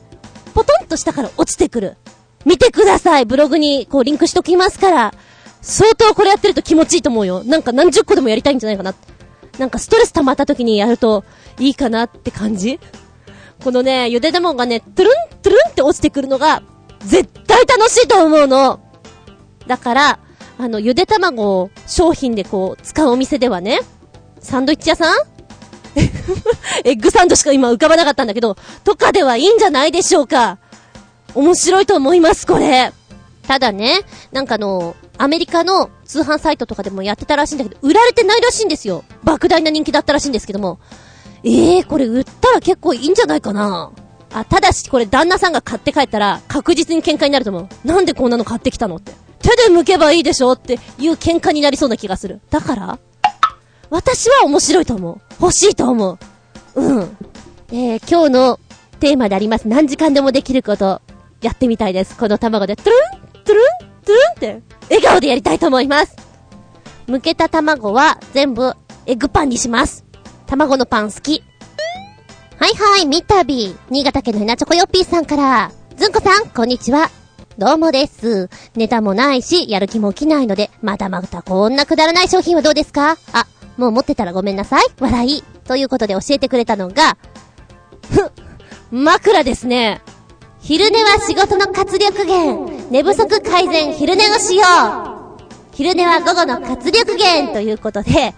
[0.55, 1.97] ポトンと下から落ちてくる。
[2.45, 5.15] 見てくださいブログにこうリンクしときますから。
[5.67, 7.43] 相当これやってると気持ちいいと思うよ。
[7.43, 8.95] なんか何十個でもやりたいんじゃないかな。
[9.59, 11.25] なんかストレス溜まった時にやると
[11.59, 12.79] いいかなって感じ
[13.63, 16.63] このね、ゆで卵がね、トゥルン、トゥルンって落ちてくるのが、
[17.01, 18.81] 絶対楽しいと思うの。
[19.67, 20.19] だから、
[20.59, 23.81] あの、ゆで卵を商品でこう、使うお店ではね、
[24.41, 25.17] サンドイッチ屋さん？
[26.85, 30.59] エッグサンドしか今浮かばなかったんだけど、とかではいいんじゃないでしょうか。
[31.35, 32.93] 面白いと思います、これ。
[33.47, 34.01] ただね、
[34.33, 39.05] なんかあの、アメリカの通販サイトとかでもやってたらしいんだけど、売られてないらしいんですよ。
[39.25, 40.79] 莫大な人気だったらしいんですけども。
[41.45, 43.93] ええー、これ売ったら結構いいんじゃないかな
[44.33, 47.87] あ、ただしこれ旦那さんが買って帰ったら確実に喧嘩になると思う。
[47.87, 49.13] なんでこんなの買ってきたのって。
[49.41, 52.41] 手で剥けばいいでしょっていう喧嘩になりそうな気がする。
[52.51, 52.99] だから
[53.91, 55.21] 私は面白いと思う。
[55.41, 56.19] 欲しいと思
[56.75, 56.81] う。
[56.81, 57.17] うん。
[57.71, 58.61] えー、今日の
[59.01, 59.69] テーマであります。
[59.69, 61.03] 何時間でもできること。
[61.45, 62.17] やってみたいです。
[62.17, 63.65] この卵で、トゥルントゥルン
[64.03, 66.17] トゥルンって、笑顔でやりたいと思います。
[67.07, 68.73] 剥けた卵は全部
[69.05, 70.07] エッグパンにします。
[70.47, 71.45] 卵のパン好き。
[72.59, 73.77] はいはい、みたび。
[73.91, 75.71] 新潟県のひなチョコヨッピーさんから。
[75.97, 77.11] ずんこさん、こんにちは。
[77.59, 78.49] どうもです。
[78.75, 83.19] ネタもないし、やる気も起きないので、またまたこんなくだらない商品はどうですか？
[83.33, 84.85] あ、もう持ってたらごめんなさい。
[84.99, 85.43] 笑い。
[85.67, 87.17] ということで教えてくれたのが、
[88.11, 88.31] ふっ、
[88.91, 90.01] 枕ですね。
[90.65, 92.89] 昼寝は仕事の活力源。
[92.91, 95.75] 寝不足改善、昼寝をしよう。
[95.75, 98.33] 昼寝は午後の活力源ということで、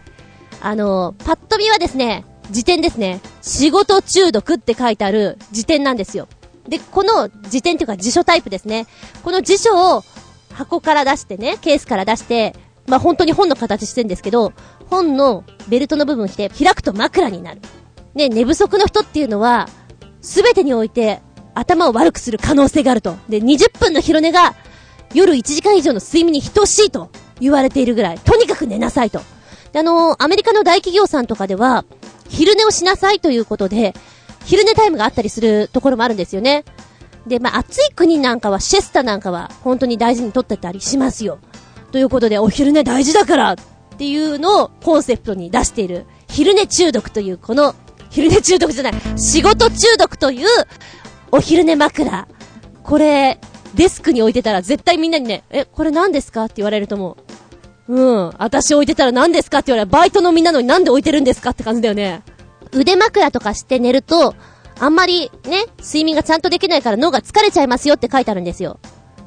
[0.61, 3.21] あの、パッと見はですね、辞典ですね。
[3.43, 6.27] 仕事中毒って書いてある辞典なんですよ。
[6.69, 8.89] で、この辞典っていうか辞書タイプですね。
[9.23, 10.03] この辞書を
[10.53, 12.57] 箱から出してね、ケースから出して、
[12.89, 14.53] まあ、本当に本の形してんですけど、
[14.91, 17.61] 本のベルトの部分して開くと枕になる。
[18.17, 19.69] ね、寝不足の人っていうのは、
[20.21, 21.21] すべてにおいて
[21.57, 23.17] 頭を悪くする可能性があると。
[23.29, 24.55] で、20分の昼寝が
[25.15, 29.21] 夜1時間以上の睡眠に等しいと言われているぐらい、とにかく寝なさいと。
[29.73, 31.85] で、あのー、アメリカの大企業さんとかでは、
[32.29, 33.95] 昼寝をしなさいということで、
[34.45, 36.65] 昼寝タイムがあったりするところもあるんですよね。
[37.27, 41.39] で、まあ、暑い国なんかは、シェスタなんかは、本当に大事にとってたりしますよ。
[41.91, 43.57] ということで、お昼寝大事だからっ
[43.97, 47.75] ていうのをコンセプトに出している、昼寝中毒という、この、
[48.11, 50.47] 昼寝中毒じゃない、仕事中毒という
[51.33, 52.29] お昼寝枕。
[52.83, 53.39] これ、
[53.75, 57.17] デスクに置いてたら絶対みんなにね、え、これ何ですかって言われると思
[57.89, 57.95] う。
[57.95, 58.33] うん。
[58.39, 59.87] 私置いてたら何ですかって言われ。
[59.87, 62.23] バイトのみんなのになんで置いてるんですかって感じだよね。
[62.73, 64.35] 腕枕とかして寝ると、
[64.79, 68.79] あんまりね、睡眠がちゃんとできないから脳が疲れちゃいますよって書いてあるんですよ。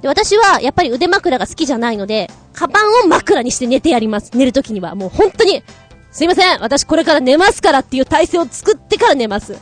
[0.01, 4.31] で、私はやっぱり腕枕が好きじゃないので、カバンを枕にして寝てやります。
[4.35, 4.95] 寝るときには。
[4.95, 5.63] もう本当に、
[6.11, 9.57] すいません、私これから寝ますからっていう体勢を作ってから寝ます。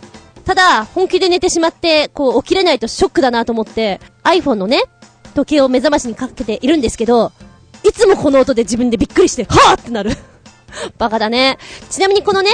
[0.47, 4.81] ただ、本気で寝てしまって、こう起きれないとショックだなと思って、iPhone のね、
[5.35, 7.33] 時計を目覚ましにかけているんですけど、
[7.83, 10.11] いつもこの音で自分でびっくりして、はぁってなる。
[10.97, 11.57] バカだね。
[11.89, 12.51] ちなみにこのね、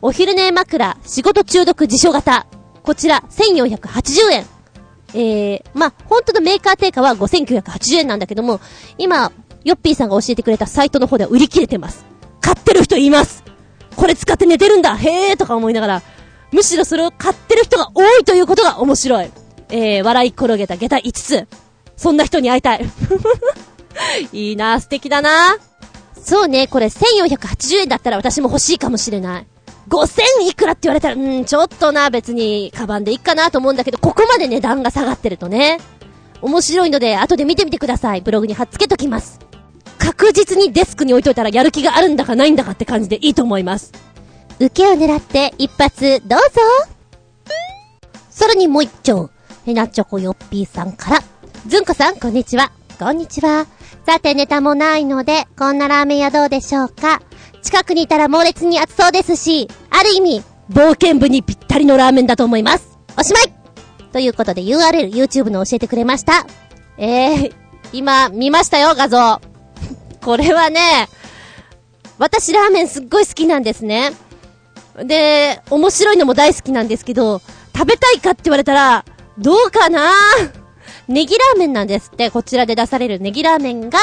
[0.00, 2.46] お昼寝枕、仕事中毒辞書型。
[2.82, 4.46] こちら、1480円。
[5.12, 8.58] えー、まあ、本当のメーカー定価は5980円なんだけども、
[8.96, 9.32] 今、
[9.64, 12.06] ヨッピーさんが教えてくれたサイトの方では売り切れてます。
[12.40, 13.44] 買ってる人います
[13.96, 16.02] これ使って寝てるんだへーとか思いながら、
[16.54, 19.30] むしろそれを買ってる人が多いということが面白い。
[19.70, 21.48] えー、笑い転げた下駄5つ。
[21.96, 22.86] そんな人に会いたい。
[24.32, 25.58] いいな素敵だな
[26.14, 29.46] そうね、これ1480円だったら私も欲しいかもしれない。
[29.88, 35.78] 5000いくらって言われたら、うん、ちょっとな、別に、カバンでいいかなと思うんだけど、ここまで値段が下がってるとね。
[36.40, 38.20] 面白いので、後で見てみてください。
[38.20, 39.40] ブログに貼っつけときます。
[39.98, 43.92] 確実にデスクに置いといたらやる気があるんだかないんだかって感じでいいと思います。
[44.58, 46.44] 受けを狙って一発どうぞ
[48.30, 49.30] さらにもう一丁、
[49.64, 51.20] ヘナチョコヨッピーさんから。
[51.66, 52.72] ずんこさん、こんにちは。
[52.98, 53.66] こんにちは。
[54.06, 57.22] さてネタもないので、こんなラーメン屋どうでしょうか
[57.62, 62.98] 近くにいたら猛烈に暑そうですし、ある意味、冒険部にぴったりのラーメンだと思います。
[63.18, 63.52] おしまい
[64.12, 66.46] ということで URL、YouTube の教えてくれました。
[66.98, 67.52] えー、
[67.92, 69.40] 今、見ましたよ、画像。
[70.22, 71.08] これはね、
[72.18, 74.12] 私ラーメンすっごい好きなんですね。
[75.02, 77.40] で、面白いのも大好きなんですけど、
[77.76, 79.04] 食べたいかって言われたら、
[79.38, 80.12] どうかな？
[81.08, 83.98] ネギラーメンなんですって、こちらで出されるネギラーメンが、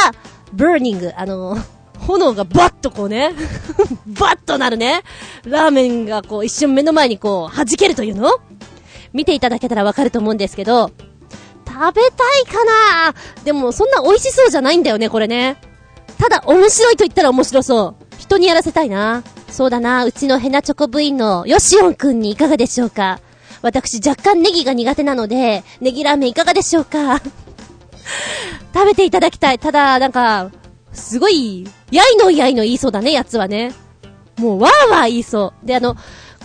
[0.53, 1.57] ブーニング、あの、
[1.99, 3.33] 炎がバッとこうね、
[4.07, 5.03] バッとなるね、
[5.45, 8.29] ラーメンがこう一瞬目の前にこう弾けるというの？
[9.13, 10.91] 見ていただけたらわかると思うんですけど、
[11.67, 13.15] 食べたいかな？
[13.43, 15.57] でもそんな美味しそうじゃないんだよね、これね。
[16.17, 18.05] ただ面白いと言ったら面白そう。
[18.17, 19.23] 人にやらせたいな。
[19.51, 23.19] そうだな、うちのヘナチョコ部員のヨシオンくんにいかがでしょうか？
[23.61, 27.21] 私若干ネギが苦手なので、ネギラーメンいかがでしょうか？
[28.73, 29.59] 食べていただきたい。
[29.59, 30.49] ただ、なんか、
[30.93, 33.73] すごい、やいのやいの言いそうだね、やつはね。
[34.37, 35.67] もう、わーわー言いそう。
[35.67, 35.95] で、あの、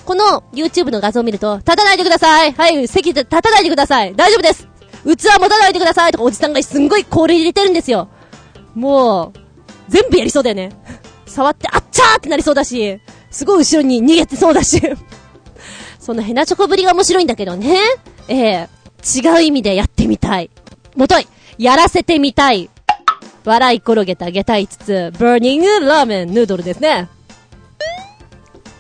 [0.05, 4.69] この YouTube の画像を見ると、立たないでくださいはい、席で立たないでください大丈夫です
[5.05, 8.09] 器持たないでくださいとかおじさんがすんごい氷入れてるんですよ。
[8.75, 9.39] もう、
[9.89, 10.71] 全部やりそうだよね。
[11.27, 14.81] 触って、あっちゃーってなりそうだし、すごい後ろに逃げてそうだし。
[16.01, 17.79] そのヘナチョコぶりが面白いんだけどね。
[18.29, 18.69] ええ
[19.19, 20.51] 違う意味でやってみたい。
[20.97, 21.27] もとい、
[21.59, 22.71] やらせてみたい。
[23.45, 27.09] 笑い転げた下駄5つ、バーニングラーメンヌードルですね。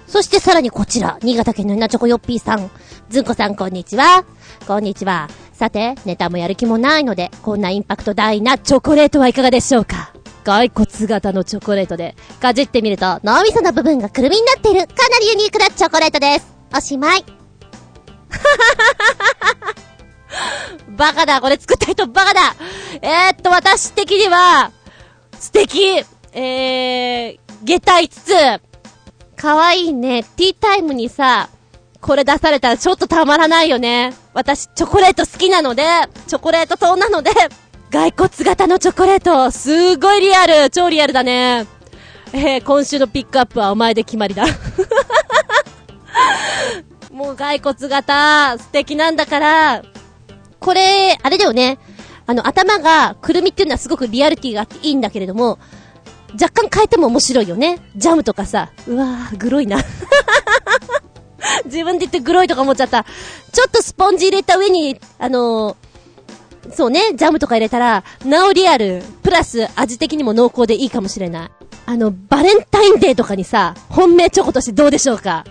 [0.08, 2.70] そしてさらにこちら、新潟県のヘナチョコヨッピーさん。
[3.08, 4.24] ずんこさんこんにちは。
[4.66, 5.28] こんにちは。
[5.52, 10.15] さて、ネタもやる気もないので、こんなインパクト大なチョコレートはいかがでしょうか？
[10.46, 16.46] 骸骨型のチョコレートで、かじってみると、脳みその部分がくるみになっている、かなりユニークなチョコレートです。
[16.72, 17.24] おしまい。
[20.96, 22.54] バカだ、これ作った人バカだ
[23.02, 24.70] えー、っと、私的には、
[25.36, 28.32] 素敵えー、下駄5つ。
[29.36, 30.22] かわいいね。
[30.22, 31.48] ティータイムにさ、
[32.00, 34.14] これ出されたらちょっとたまらないよね。
[34.32, 35.82] 私、チョコレート好きなので、
[36.28, 37.32] チョコレート党なので、
[37.96, 41.66] 骸骨型のチョコレート、すごいリアル、超リアルだね。
[42.34, 44.44] えー、今週のピックアップはお前で決まりだ。
[47.10, 49.82] もう骸骨型、素敵なんだから、
[50.60, 51.78] これ、あれだよね。
[52.26, 55.58] あの、頭が、くるみっていうのはすごくリアリティがあっていいんだけれども、
[56.34, 57.78] 若干変えても面白いよね。
[57.96, 59.78] ジャムとかさ、うわー、グロいな。
[61.64, 63.06] 自分で言ってグロいとか思っちゃった。
[63.52, 65.85] ちょっとスポンジ入れた上に、あのー
[66.74, 71.50] そうね、ジャムとか入れたら、なおリアル、プラス味的にも濃厚でいいかもしれない。
[71.86, 75.44] あの、バレンタインデーとかにさ、本命チョコとしてどうでしょうか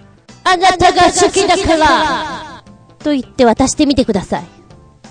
[0.43, 2.63] あなたが好きだから
[2.99, 4.45] と言って渡してみてください。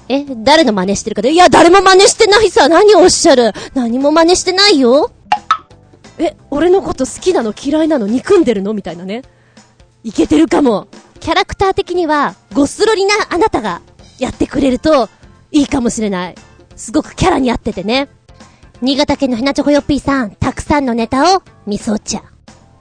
[0.08, 5.10] え、誰の真似してるかで、いや、誰も真似してないさ、何をおっしゃる何も真似してないよ
[6.18, 9.22] え、俺のこと好きなの嫌いなの憎んでるのみたいなね。
[10.02, 10.88] いけてるかも。
[11.20, 13.80] キャラクター的には、ゴスロリなあなたが
[14.18, 15.08] やってくれると、
[15.54, 16.34] いいかもしれない。
[16.74, 18.08] すごくキャラに合っててね。
[18.82, 22.24] 新潟県のひなチョコヨッピーさん、たくさんのネタを、みそ茶。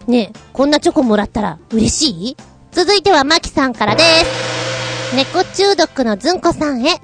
[0.07, 2.37] ねえ、こんなチョコもらったら嬉しい？
[2.71, 5.15] 続いてはマキさんからです。
[5.15, 6.99] 猫中毒のずんこさんへ。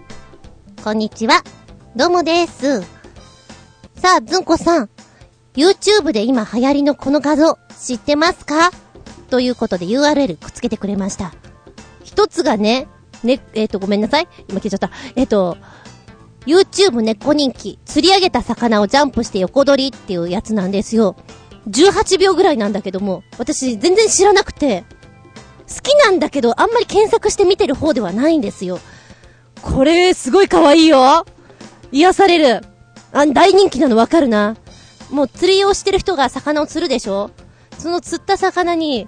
[0.84, 1.44] こんにちは。
[1.96, 2.82] どうもです。
[3.96, 4.90] さあ、ずんこさん。
[5.54, 8.72] YouTube で今流行りのこの画像、知ってますか？
[9.30, 11.32] ということで URL くっつけてくれました。
[12.04, 12.88] 一つがね、
[13.24, 14.28] ね、えっ、と、ごめんなさい。
[14.50, 14.92] 今消えちゃった。
[15.16, 15.58] えっ、と、
[16.46, 21.16] YouTube 猫人気、釣り上げた魚をジャンプして横取りっていうやつなんですよ。
[21.70, 24.84] 18秒ぐらいなんだけども、私全然知らなくて、
[25.68, 28.80] 好きなんだけど、あんまり検索して見てる方ではないんですよ。
[29.62, 31.26] これ、すごい可愛いよ
[31.92, 32.66] 癒される。
[33.12, 34.56] あ、大人気なのわかるな。
[35.12, 37.32] もう釣りをしてる人が魚を釣るでしょ
[37.78, 39.06] その釣った魚に、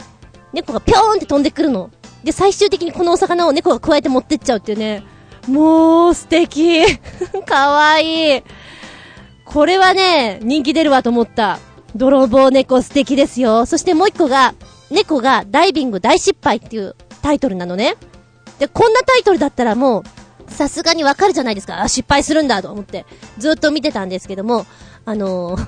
[0.54, 1.90] 猫がぴょーんって飛んでくるの。
[2.24, 5.04] で、最終的にこのお魚を猫が加えて持ってっちゃうっていうね。
[5.48, 6.84] もう、素敵。
[7.46, 8.44] かわいい。
[9.46, 11.60] これはね、人気出るわと思った。
[11.96, 13.66] 泥棒猫素敵ですよ。
[13.66, 14.54] そしてもう一個が、
[14.90, 17.96] 猫がダイビング大失敗っていうタイトルなのね。
[18.60, 20.04] で、こんなタイトルだったらも
[20.48, 21.82] う、さすがにわかるじゃないですか。
[21.82, 23.06] あ、失敗するんだと思って、
[23.38, 24.66] ずっと見てたんですけども、
[25.06, 25.68] あのー、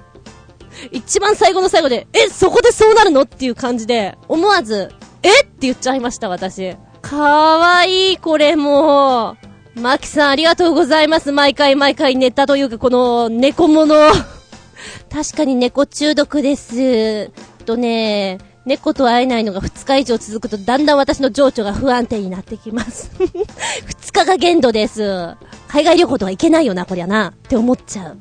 [0.91, 4.91] 一番最後の最後で、え、そこでそうなるのっていう感じで、思わず、
[5.23, 5.41] え？
[5.41, 6.75] って言っちゃいました、私。
[7.01, 9.37] かわいい、これも
[9.75, 9.79] う。
[9.79, 11.31] マキさんありがとうございます。
[11.31, 13.95] 毎回毎回ネタというか、この猫もの。
[15.11, 17.31] 確かに猫中毒です。
[17.65, 23.11] とね、猫と会えないのが2日以上続くと、だんだん私の情緒が不安定になってきます。
[23.19, 25.35] 2日が限度です。
[25.67, 27.29] 海外旅行とか行けないよな、こりゃな。
[27.29, 28.17] って思っちゃう。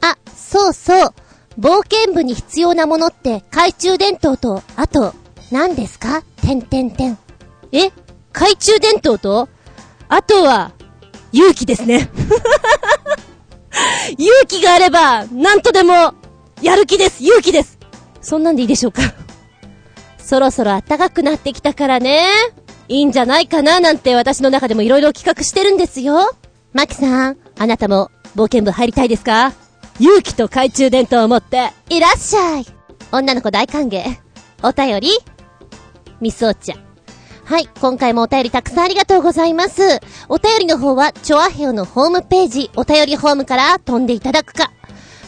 [0.00, 1.14] あ、そうそう。
[1.58, 5.14] 冒険部に必要なものって、懐中電灯と、あと、
[5.50, 6.22] 何ですか？
[6.42, 7.18] てんてんてん。
[7.72, 7.90] え？
[8.32, 9.48] 懐中電灯と？
[10.08, 10.72] あとは、
[11.32, 12.10] 勇気ですね。
[14.18, 16.14] 勇気があれば、なんとでも、
[16.62, 17.78] やる気です、勇気です。
[18.20, 19.02] そんなんでいいでしょうか？
[20.18, 22.28] そろそろ暖かくなってきたからね。
[22.88, 23.80] いいんじゃないかな？
[23.80, 26.30] なんて私の中でも色々企画してるんですよ。
[26.72, 29.52] マキさん、あなたも冒険部入りたいですか？
[29.98, 32.66] 勇気と懐中電灯を持って、いらっしゃい
[33.10, 34.04] 女の子大歓迎。
[34.62, 35.10] お便り
[36.20, 36.90] ミスオちゃん。
[37.44, 39.82] はい、今回もお便りたくさんありがとうございます。
[40.28, 44.70] お便りの方は、チョアヘオのホームページ、お便りホームから飛んでいただくか、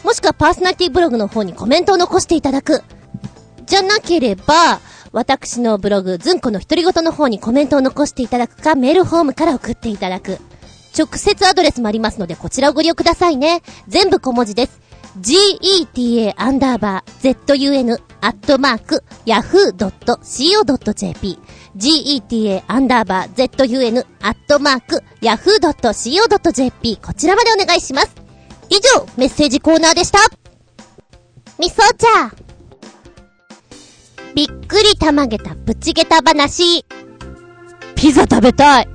[0.03, 2.83] もしくはパーソナリティブログの方にコメントを残していただく。
[3.65, 4.79] じゃなければ、
[5.11, 10.39] 私のブログ、ズンコの独り言の方にコメントを残していただくか、メールフォームから送っていただく。
[10.97, 13.63] 直接アドレスもありますので、こちらをご利用くださいね。
[13.87, 14.82] 全部小文字です。
[15.19, 20.17] Geta アンダーバー zun アットマーク yahoo.co.jp
[21.77, 28.15] geta アンダーバー zun アットマーク yahoo.co.jp こちらまでお願いします。
[28.69, 30.19] 以上、メッセージコーナーでした。
[31.59, 32.35] みそ茶
[34.33, 36.83] びっくりたまげたぶちげた話。
[37.95, 38.87] ピザ食べたい。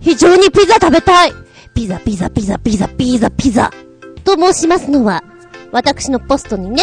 [0.00, 1.32] 非常にピザ食べたい。
[1.74, 3.70] ピザピザピザピザピザピザ。
[4.24, 5.22] と申しますのは、
[5.72, 6.82] 私のポストにね、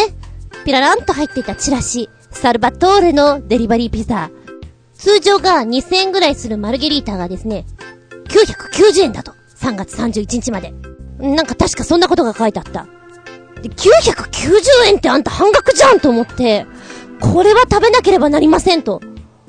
[0.64, 4.30] ピラランと入っていたチラシ、サルバトーレのデリバリーピザ。
[4.94, 7.66] 通常が2000円ぐらいするマルゲリータがですね、
[8.28, 9.32] 990円だと。
[9.56, 10.72] 3月31日まで。
[11.18, 12.86] なんか確かそんなことが書いてあった。
[13.62, 16.66] で、990円ってあんた半額じゃんと思って、
[17.20, 19.00] これは食べなければなりませんと、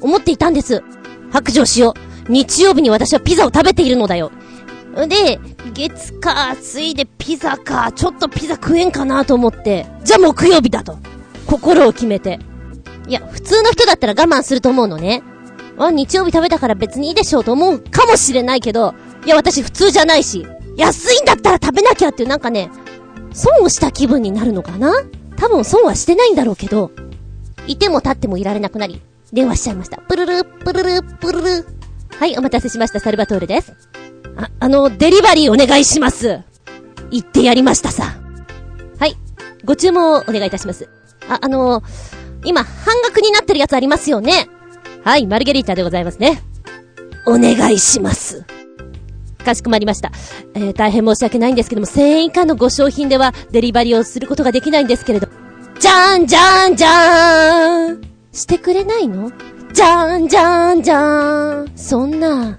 [0.01, 0.83] 思っていたんです。
[1.31, 1.93] 白状しよ
[2.27, 2.31] う。
[2.31, 4.31] 日曜日に私はピザを食べているのだよ。
[5.07, 5.39] で、
[5.71, 10.97] 月か、水でピザか、ちょっとピザ食えんかなと思って、じゃあ木曜日だと。
[11.45, 12.39] 心を決めて。
[13.07, 15.23] いや、普通の人だったら我慢すると思うのね。
[15.77, 18.93] あ、日曜日食べたから別にいいでしょうと思うかもしれないけど、
[19.25, 22.69] いや、私普通じゃないし、安いんだったら食べなきゃっていうなんかね、
[23.33, 24.93] 損をした気分になるのかな
[25.37, 26.91] 多分損はしてないんだろうけど、
[27.67, 29.01] いても立ってもいられなくなり、
[29.31, 29.97] 電話しちゃいました。
[29.97, 31.65] プルル、プルル、プルル。
[32.19, 32.99] はい、お待たせしました。
[32.99, 33.73] サルバトールです。
[34.37, 36.41] あ、あの、デリバリーお願いします。
[37.11, 38.15] 言ってやりましたさ。
[38.99, 39.15] はい。
[39.65, 40.89] ご注文をお願いいたします。
[41.29, 41.83] あ、あの
[42.43, 44.49] 今、半額になってるやつありますよね。
[45.03, 46.41] はい、マルゲリータでございますね。
[47.25, 48.45] お願いします。
[49.43, 50.11] かしこまりました。
[50.53, 55.27] えー、大変申し訳ないんですけども、1000円以下のご商品ではデリバリーをすることができないんですけれど。
[55.79, 58.01] じゃーんじゃーんじゃーん
[58.33, 59.31] してくれないの？
[59.73, 62.57] じゃーんじゃーんじゃーんそんな、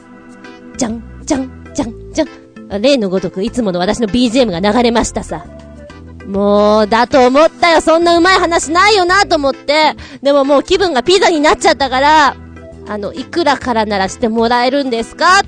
[0.76, 2.80] じゃん、じゃん、じゃん、じゃん。
[2.80, 5.44] 例のごとくいつもの私の BGM が流れましたさ。
[6.26, 7.82] もう、だと思ったよ。
[7.82, 9.94] そんなうまい話ないよなと思って。
[10.22, 12.36] でももう気分がピザになっちゃったから、
[12.88, 15.42] あの、いくらからならしてもらえるんですか？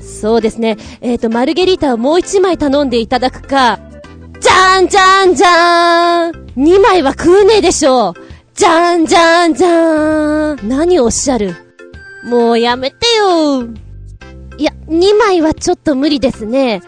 [0.00, 0.78] そうですね。
[1.02, 3.78] えっ、ー、と、マルゲリータをもう一枚頼んでいただくか。
[4.40, 8.14] じゃんじゃんじゃーん二枚は食うねえでしょう
[8.54, 11.54] じゃんじゃんじゃーん何をおっしゃる？
[12.24, 13.66] もうやめてよ
[14.58, 16.82] いや、2枚はちょっと無理ですね。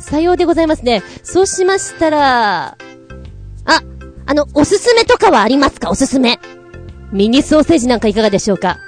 [0.00, 1.02] さようでございますね。
[1.22, 2.76] そうしましたら、あ、
[4.26, 5.90] あの、おすすめとかはありますか？
[5.90, 6.40] おすすめ。
[7.12, 8.78] ミニソーセージなんかいかがでしょうか？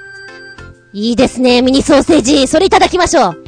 [0.94, 2.46] いいですね、ミニソーセージ。
[2.46, 3.44] それいただきましょう。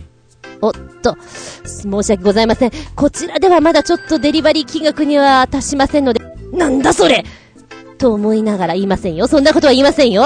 [0.61, 0.73] おっ、
[1.03, 1.17] と、
[1.65, 2.71] 申し訳ございません。
[2.95, 6.21] こちらではまだちょっとデリバリー金額には達しませんので、
[6.53, 7.25] なんだそれ？
[7.97, 9.27] と思いながら言いませんよ。
[9.27, 10.25] そんなことは言いませんよ。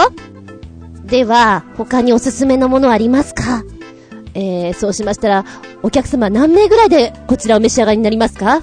[1.04, 3.62] では、他におすすめのものありますか？
[4.34, 5.44] えー、そうしましたら、
[5.82, 8.62] お客様何名ぐらいでこちらお召し上がりになりますか？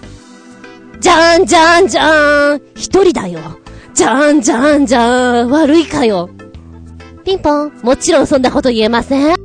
[0.99, 3.39] じゃーんじゃーんじゃーん一人だよ。
[3.93, 6.30] じゃーんじゃーんじゃーん悪いかよ。
[7.24, 7.74] ピンポン。
[7.84, 9.36] もちろんそんなこと言えません。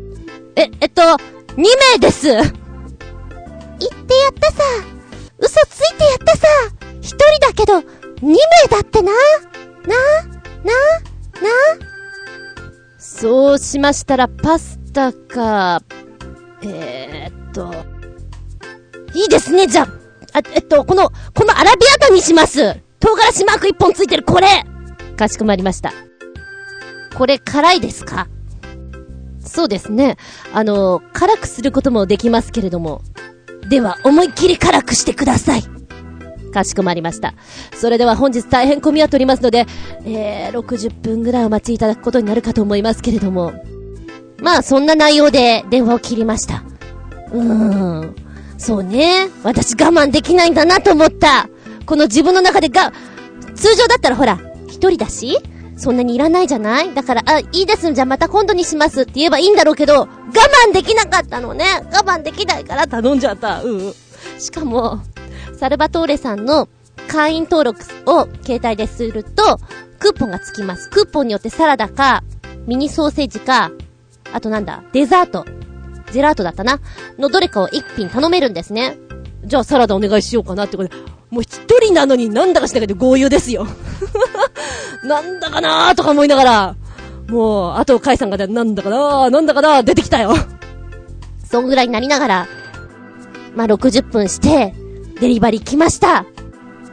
[0.56, 1.16] え、えっと、2
[1.56, 2.26] 名です。
[2.28, 4.62] 言ってやったさ。
[5.38, 6.46] 嘘ついてやったさ。
[7.00, 7.82] 一人だけど、2
[8.22, 8.36] 名
[8.70, 9.12] だってな。
[9.12, 9.94] な
[10.62, 10.72] な
[11.40, 11.50] な。
[12.98, 15.80] そうしましたら、パスタか、
[16.62, 17.72] えー、っと、
[19.14, 19.88] いいですね、じゃあ、
[20.38, 24.46] あ、えっと、この、このアラビアタにします唐辛子マーク一本ついてる、これ
[25.16, 25.92] かしこまりました。
[27.16, 28.28] これ、辛いですか？
[29.44, 30.16] そうですね。
[30.52, 33.02] あの、辛くすることもできますけれども。
[33.68, 35.62] では、思いっきり辛くしてください。
[36.52, 37.34] かしこまりました。
[37.74, 39.66] それでは本日大変混み合っておりますので、
[40.04, 43.52] えー、60分ぐらいお待ちいただくことになるかと思いますけれども。
[44.40, 46.62] まあ、そんな内容で電話を切りました。
[47.32, 47.42] うー
[48.06, 48.14] ん。
[48.58, 49.28] そうね。
[49.42, 51.48] 私我慢できないんだなと思った。
[51.86, 52.92] この自分の中でが、
[53.54, 55.38] 通常だったらほら、一人だし、
[55.76, 56.94] そんなにいらないじゃない？
[56.94, 60.08] だから、あ、いいです、じゃあまた今度にしますって言えばいいんだろうけど、我
[60.68, 61.64] 慢できなかったのね。
[61.92, 63.62] 我慢できないから頼んじゃった。
[63.62, 63.94] うん。
[64.38, 65.00] しかも、
[65.58, 66.68] サルバトーレさんの
[67.08, 69.58] 会員登録を携帯ですると、
[69.98, 70.90] クーポンがつきます。
[70.90, 72.22] クーポンによってサラダか、
[72.66, 73.70] ミニソーセージか、
[74.32, 75.44] あとなんだ、デザート、
[76.12, 76.80] ジェラートだったな、
[77.18, 78.96] のどれかを一品頼めるんですね。
[79.44, 80.96] じゃあサラダお願いしようかなってことで、
[81.30, 83.66] もう一人なのになんだかしなきゃで豪遊ですよ。
[85.04, 86.76] なんだかなーとか思いながら、
[87.28, 90.34] もう、あとカイさんがなんだかなー、なんだかなー出てきたよ。
[91.44, 92.48] そんぐらいになりながら、
[93.54, 94.74] まあ、60分して、
[95.20, 96.24] デリバリー来ました。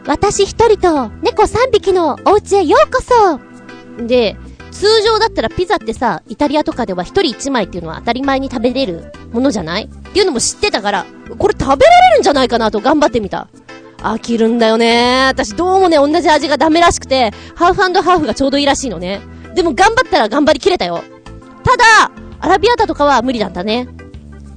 [0.05, 4.37] 私一人と猫3匹のお家へようこそで、
[4.79, 9.85] 通常だったらピザってさ、イタリアとかでは一人一枚っていうのは当たり前に食べれるものじゃない？
[9.85, 11.05] っていうのも知ってたから、
[11.39, 13.47] これ食べられるんじゃないかなと頑張ってみた。
[13.97, 15.25] 飽きるんだよね。
[15.29, 19.19] 私どうもね、同じ味がダメらしくて、ハーフハーフがちょうどいいらしいのね。
[19.55, 21.01] でも頑張ったら頑張りきれたよ。
[21.63, 23.87] ただ、アラビアータとかは無理だったね。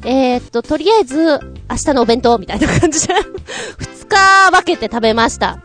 [0.04, 1.40] えー、っと、とりあえず、
[1.70, 3.14] 明日のお弁当みたいな感じで
[3.78, 5.60] 二日分けて食べました。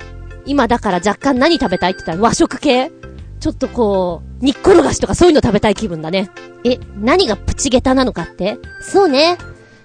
[0.46, 2.92] 今だから若干何食べたいって言ったら和食系
[3.40, 6.30] ちょっとこう、煮っころがしとかそういうの食べたい気分だね。
[6.64, 8.60] え、何がプチゲタなのかって？
[8.80, 9.38] そうね。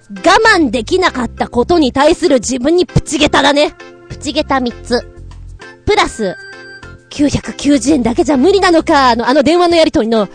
[0.09, 3.73] 我慢できなかったことに対する自分にプチゲタだね。
[4.09, 5.01] プチゲタ3つ。
[5.85, 6.37] プラス、
[7.09, 10.27] 990円だけじゃ無理なのか、のあの電話のやりとりの、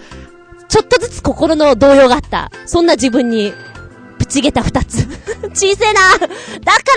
[0.68, 2.50] ちょっとずつ心の動揺があった。
[2.66, 3.52] そんな自分に、
[4.18, 5.06] プチゲタ2つ。
[5.54, 6.00] 小せえな。
[6.18, 6.28] だか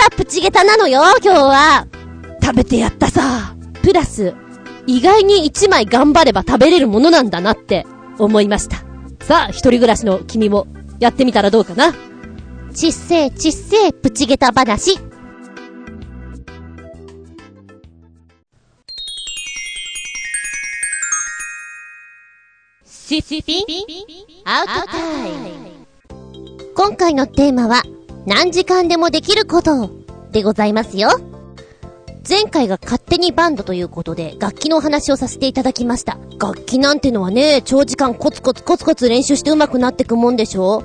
[0.10, 1.86] らプチゲタなのよ、今日は。
[2.42, 3.54] 食べてやったさ。
[3.84, 4.34] プラス、
[4.90, 7.86] 意外に一枚頑張れば食べれるものなんだなって
[8.18, 8.78] 思いました。
[9.24, 10.66] さあ、一人暮らしの君も
[11.00, 11.94] やってみたらどうかな？
[12.74, 14.98] ちっせーちっせープチゲタ話。
[22.86, 23.66] シシピン？
[24.46, 25.86] アウトタイム。
[26.74, 27.84] 今回のテーマは
[28.26, 29.92] 何時間でもできること
[30.32, 31.10] でございますよ。
[32.30, 36.20] 前回が勝手にバンドということで、楽器のお話をさせていただきました。
[36.40, 40.84] 楽器なんてのはね、長時間コツコツコツコツ練習して上手くなってくもんでしょ？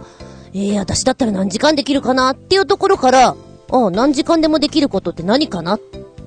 [0.55, 3.37] えー、私だったら何時間できるかなっていうところから、あ
[3.71, 5.81] あ、何時間でもできることって何かなっ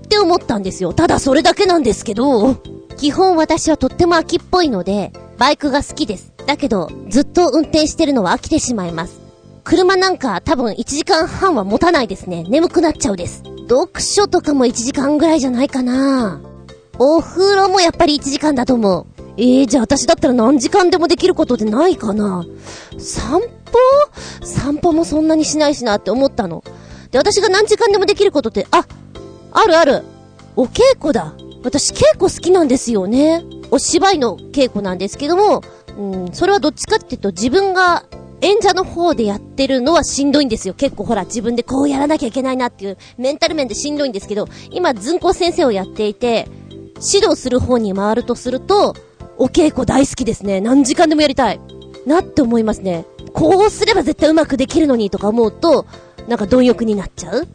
[0.07, 0.93] て思ったんですよ。
[0.93, 2.53] ただそれだけなんですけど、
[2.97, 6.31] 基本私はとっても秋っぽいので、バイクが好きです。
[6.45, 9.19] だけど、ずっと運転してるのは飽きてしまいます。
[9.67, 12.45] 車なんか多分1時間半は持たないですね。
[12.47, 13.43] 眠くなっちゃうです。
[13.67, 16.39] 読書とかも1時間ぐらいじゃないかな。
[16.97, 19.05] お風呂もやっぱり1時間だと思う。
[19.35, 22.45] えー、じゃあ私だったら何時間でもできることってないかな
[22.97, 23.41] 散
[24.39, 24.45] 歩？
[24.45, 26.63] 散歩もそんなにしないしなって思ったの。
[27.11, 28.85] で、私が何時間でもできることって、あ、
[29.51, 30.03] あるある。
[30.55, 31.33] お稽古だ。
[31.65, 33.43] 私稽古好きなんですよね。
[33.69, 35.61] お芝居の稽古なんですけども、
[35.97, 38.05] うん、それはどっちかっていうと自分が
[38.41, 40.73] 演者の方でやってるのはしんどいんですよ。
[40.73, 46.47] 結構ほら、自分でこうやらなきゃいけないなっていう、メンタル面でしんどいんですけど、今、ずんこ先生をやっていて、
[47.13, 48.95] 指導する方に回るとすると、
[49.37, 50.61] お稽古大好きですね。
[50.61, 51.59] 何時間でもやりたい。
[52.05, 53.05] なって思いますね。
[53.33, 55.85] こうすれば絶対うまくできるのにとか思うと、
[56.27, 57.47] なんか貪欲になっちゃう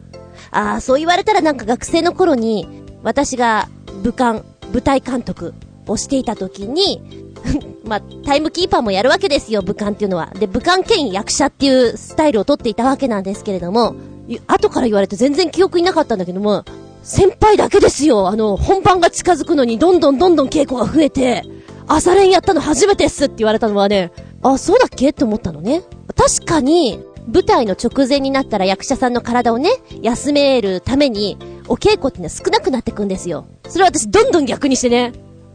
[0.51, 2.67] ああ、そう言われたらなんか学生の頃に、
[3.03, 3.67] 私が
[4.03, 5.53] 武漢、舞台監督
[5.87, 7.22] をしていた時に、
[7.85, 10.31] まあ、タイムキーパーもやるわけですよ、武漢っていうのは。
[10.39, 13.95] で、武漢兼役者っていうスタイルをとっていたわけなんですけれども、
[14.47, 16.63] 後から言われて全然記憶になかったんだけども、
[17.03, 18.29] 先輩だけですよ。
[18.29, 21.43] あの、本番が近づくのにどんどんどんどん稽古が増えて、
[21.87, 25.09] 朝練やったの初めてっすって言われたのはね、あ、そうだっけ？
[25.09, 25.83] って思ったのね。
[26.15, 26.99] 確かに、
[27.31, 29.69] 舞台の直前になったら役者さんの体をね、
[30.01, 31.37] 休めるために、
[31.67, 33.45] お稽古ってね、少なくなってくんですよ。
[33.67, 35.11] それは私どんどん逆にしてね、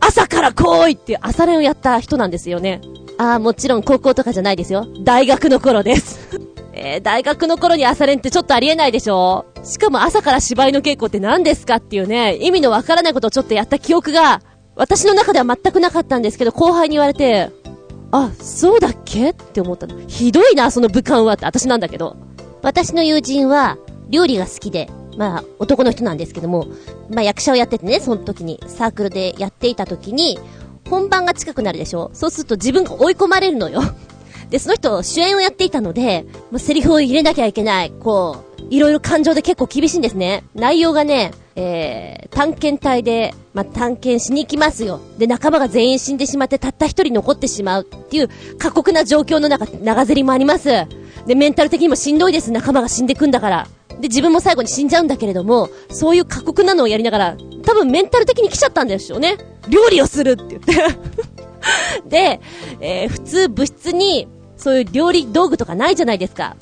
[0.08, 2.80] 朝から来いって朝練をやった人なんですよね。
[3.18, 4.86] ああ、もちろん高校とかじゃないですよ。
[5.04, 6.18] 大学の頃です。
[6.72, 14.40] えー、大学の頃に朝練ってちょっとありえないでしょしかも朝から芝居の稽古って何ですかっていうね、意味のわからないことをちょっとやった記憶が、
[14.76, 17.50] 私の中では全くなかったんですけど、後輩に言われて、
[18.10, 19.98] あ、そうだっけって思ったの。
[20.06, 22.16] ひどいな、その武漢はって私なんだけど。
[22.62, 23.76] 私の友人は、
[24.08, 24.88] 料理が好きで、
[25.18, 26.68] まあ、男の人なんですけども、
[27.10, 30.38] まあ役者をやっててね、その時に、サークルでやっていた時に、
[30.88, 32.10] 本番が近くなるでしょ？
[32.14, 33.82] そうすると自分が追い込まれるのよ。
[34.48, 37.92] で、その人、主演をやっていたので、まあ、セリフを入れなきゃいけない。
[38.00, 40.44] こう、いろいろ感情で結構厳しいんですね。
[40.54, 45.00] 内容がね、えー、探検隊で、まあ、探検しに行きますよ。
[45.18, 50.68] で、仲間が全員死んでしまって、たった一人残ってしまうっていう過酷な状況の中、長ゼリもあります。
[51.26, 52.50] で、メンタル的にもしんどいです。
[52.52, 53.68] 仲間が死んでくんだから。
[54.00, 59.36] で、自分も最後に死んじゃうんだけれども、そういう過酷なのをやりながら、多分メンタル的に来ちゃったんでしょうね。
[59.68, 60.98] 料理をするって言って
[62.08, 62.40] で、
[62.80, 66.56] えー、普通部室に、そういう料理道具とかないじゃないですか。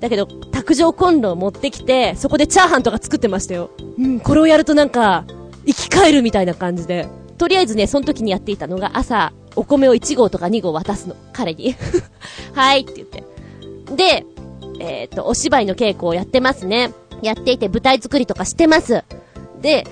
[0.00, 3.70] だけど、卓上コンロを持ってきて、そこでチャーハンとか作ってましたよ。
[3.98, 5.24] うん、これをやるとなんか、
[5.66, 7.06] 生き返るみたいな感じで。
[7.38, 11.16] とりあえずね、その時にやっていたのが朝、お米を1合とか2合渡すの。
[11.32, 11.74] 彼に。
[12.54, 13.24] はいって言って。
[13.96, 14.26] で、
[14.82, 16.92] えっ、と、お芝居の稽古をやってますね。
[17.22, 19.04] やっていて舞台作りとかしてます。
[19.60, 19.86] で、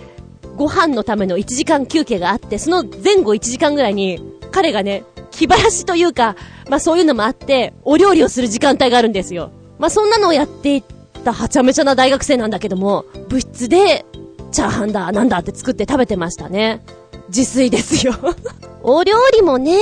[0.56, 4.20] ご飯のための1時間休憩があって、その前後1時間ぐらいに、
[4.50, 6.34] 彼がね、気晴らしというか、
[6.68, 9.52] まあそういうのもあって、お料理をする時間帯があるんですよ。
[9.78, 10.84] まあそんなのをやっていっ
[11.24, 14.04] たはちゃめちゃな大学生なんだけども、部室で、
[14.50, 16.82] チャーハンだ、なんだって作って食べてましたね。
[17.28, 18.14] 自炊ですよ
[18.82, 19.78] お料理もね、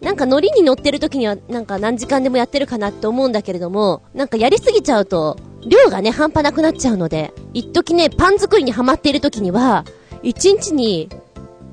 [0.00, 5.36] なんかノリに乗ってる時にはなんか何時間でもやってるかなって思うんだけれども、なんかやりすぎちゃうと、
[5.66, 9.84] 量がね、半端なくなっちゃうので、一時ね、パン作りにハマっている時には、
[10.22, 11.08] 1日に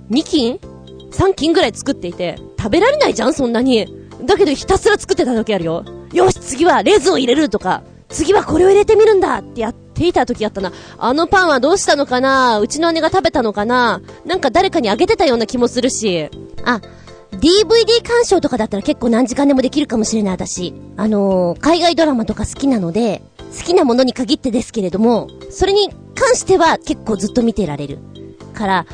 [0.10, 0.60] 2斤
[1.12, 3.88] ?3 斤ぐらい作っていて、食べられないじゃんそんなに。
[4.24, 5.84] だけどひたすら作ってた時あるよ。
[6.14, 10.72] よし、次はレーズンを入れるとか、次はこれを入れてみるんだってやっていた時あったな。
[10.98, 12.60] あのパンはどうしたのかな？
[12.60, 14.02] うちの姉が食べたのかな？
[14.26, 16.30] なんか誰かにあげてたような気もするし。
[16.64, 16.80] あ、
[17.40, 20.74] DVD 鑑賞とかだったら結構何時間でもできるかもしれない私。
[20.98, 23.22] あのー、海外ドラマとか好きなので、
[23.58, 28.00] 好きなものに限ってですけれども、それに関しては結構ずっと見てられる。
[28.54, 28.86] から、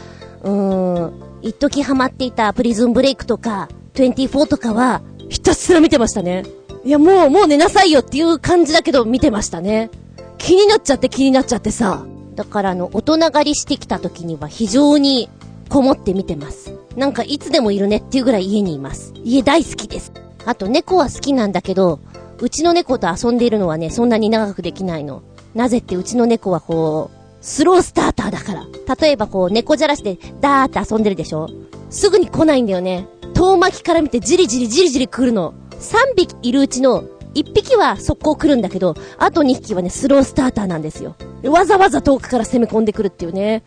[0.43, 6.43] うーん、一時ハマっていたプリズンブレイクとか、24とかは、ひたすら見てましたね。
[6.83, 9.89] いや、もう、もう寝なさいよっていう感じだけど見てましたね。
[10.37, 12.05] 気になっちゃって気になっちゃってさ。
[12.35, 15.29] だからあの、大人狩りしてきた時には非常に
[15.67, 16.78] こもって見てます。
[16.99, 19.13] なんかいつでもいるねっていうぐらい家にいます。
[19.23, 20.11] 家大好きです。
[20.45, 22.01] あと猫は好きなんだけど、
[22.41, 25.23] うちの猫と遊んでいるのはね、そんなに長くできないの。
[25.55, 28.65] なぜってうちの猫はこう、スロースターターだから。
[28.99, 31.47] 例えばこう、猫じゃらしでダーって遊んでるでしょ
[31.89, 33.07] すぐに来ないんだよね。
[33.33, 35.53] 遠巻きから見てじりじりじりじり来るの。
[35.79, 41.15] 3匹いるうちの1匹は速攻来るんだけど、あと2匹はね、スロースターターなんですよ。
[41.45, 43.63] わざわざ遠くから攻め込んでくるっていうね。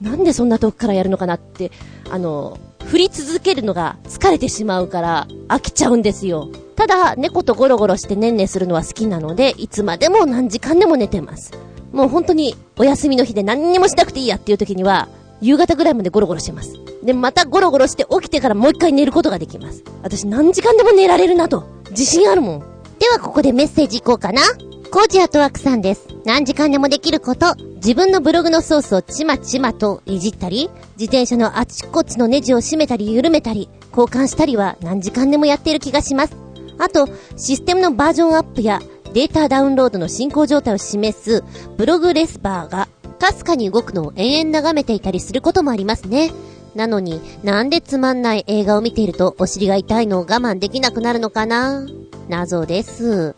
[0.00, 1.72] なんでそんな遠くからやるのかなって、
[2.10, 6.48] あの、振り続けるのが疲れてしまうから飽きちゃうんですよ。
[6.76, 11.52] ただ、猫とゴロゴロしてねんねするのは好きなので、いつまでも何時間でも寝てます。
[11.92, 15.08] もう本当にお休みの日で何にもしなくていいやっていう時には、
[15.40, 16.74] 夕方ぐらいまでゴロゴロしてます。
[17.02, 19.82] で、またゴロゴロして起きてからもう一回寝ることができます。
[20.02, 21.64] 私何時間でも寝られるなと。
[21.90, 22.60] 自信あるもん。
[22.98, 24.42] ではここでメッセージいこうかな。
[24.90, 26.06] コージアトワークさんです。
[26.24, 27.54] 何時間でもできること。
[27.76, 36.36] 自分のブログのソースをちまちまといじったり、自転車のあちこちのネジを締めたり緩めたり、交換したりは何時間でもやっている気がします。
[36.78, 38.80] あと、システムのバージョンアップや
[39.12, 41.44] データダウンロードの進行状態を示す
[41.76, 46.30] ブログレスバーがかすかに動くのを延々眺めていたりすることもありますね。
[46.74, 51.86] なのに、なんでつまんない映画を見ているとお尻が痛いのを我慢できなくなるのかな？
[52.28, 53.34] 謎です。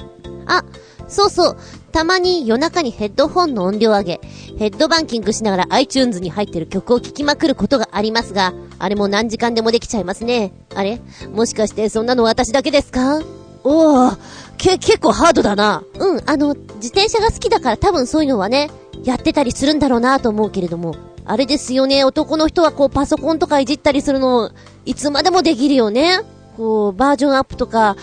[0.47, 0.65] あ、
[1.09, 1.57] そうそう。
[1.91, 4.21] たまに夜中にヘッドホンの音量上げ、
[4.59, 10.53] ヘッドバンキングしながら iTunes に入ってる曲を聴きまくることがありますが、あれも何時間でもできちゃいますね。
[10.75, 11.01] あれ？
[11.33, 13.21] もしかしてそんなの私だけですか？
[13.65, 14.19] おー、
[14.57, 15.83] け、結構ハードだな。
[15.99, 18.71] うん、あの、自転車が好きだから多分そういうのはね、
[19.03, 20.95] やってたりするんだろうなと思うけれども、
[21.25, 24.51] あれですよね、男の人はこうパソコンとかいじったりするの、
[24.85, 26.21] いつまでもできるよね。
[26.57, 27.97] こう、バージョンアップとか、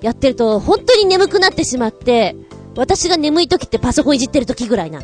[0.00, 2.36] やってると、本当に眠くなってしまって、
[2.76, 5.00] 私が眠い時ってパソコンいじってる時ぐらいな。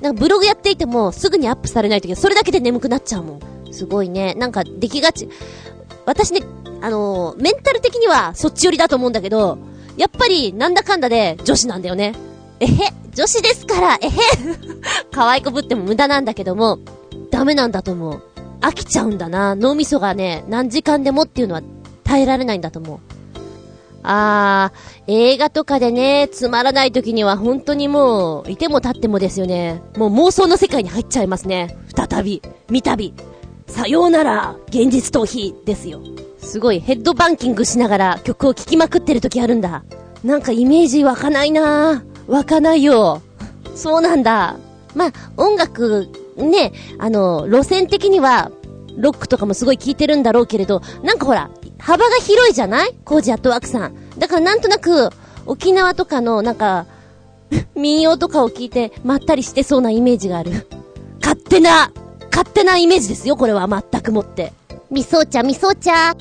[0.00, 3.40] なんかブログやっていても、すぐにアップされない時は、それだけで眠くなっちゃうもん。
[3.72, 4.34] すごいね。
[4.34, 5.28] なんか、出来がち。
[6.06, 6.40] 私ね、
[6.80, 9.58] あのー、メンタル的にはそっち寄りだと思うんだけど、
[9.96, 12.14] やっぱり、なんだかんだで女子なんだよね。
[12.60, 14.10] えへ、女子ですから、えへ。
[15.12, 16.78] 可愛くぶっても無駄なんだけども、
[17.30, 18.22] ダメなんだと思う。
[18.60, 19.54] 飽きちゃうんだな。
[19.54, 21.62] 脳みそがね、何時間でもっていうのは
[22.04, 23.09] 耐えられないんだと思う。
[24.02, 29.82] あー、映画とかでね、つまらない時には本当にもう、いても立ってもですよね。
[29.96, 31.76] もう妄想の世界に入っちゃいますね。
[31.94, 33.12] 再び、見たび。
[33.66, 36.00] さようなら、現実逃避ですよ。
[36.38, 39.84] すごいヘッドバンキングしながら曲を聴きまくってる時あるんだ。
[40.24, 43.22] なんかイメージ湧かないな湧かないよ。
[43.74, 44.56] そうなんだ。
[44.94, 48.50] まあ、音楽、ね、あの、路線的には、
[48.96, 52.94] ロックとかもすごい聴いてるんだろうけれど、なんかほら、幅が広いじゃない？
[53.04, 53.94] コージアットワークさん。
[54.18, 55.10] だからなんとなく、
[55.46, 56.86] 沖縄とかの、なんか、
[57.74, 60.66] 民謡とかを聞いて、まったりしてそうなイメージがある。
[61.20, 61.90] 勝手な、
[62.30, 64.52] 勝手なイメージですよ、これは全くもって。
[64.90, 66.14] みそうちゃ、みそうちゃ。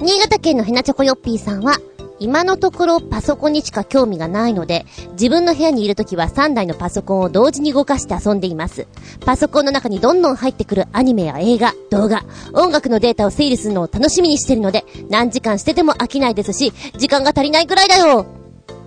[0.00, 1.74] 新潟県のヘナチョコヨッピーさんは、
[2.20, 8.86] 今のところパソコンにしか興味がないので、自分の部屋にいるときは3台のパソコンを同時に動かして遊んでいます。
[9.24, 18.26] パソコンの中にどんどん入ってくるアニメや映画、動画、音楽のデータを整理するのを楽しみにしてるので、何時間してても飽きないですし、時間が足りないくらいだよ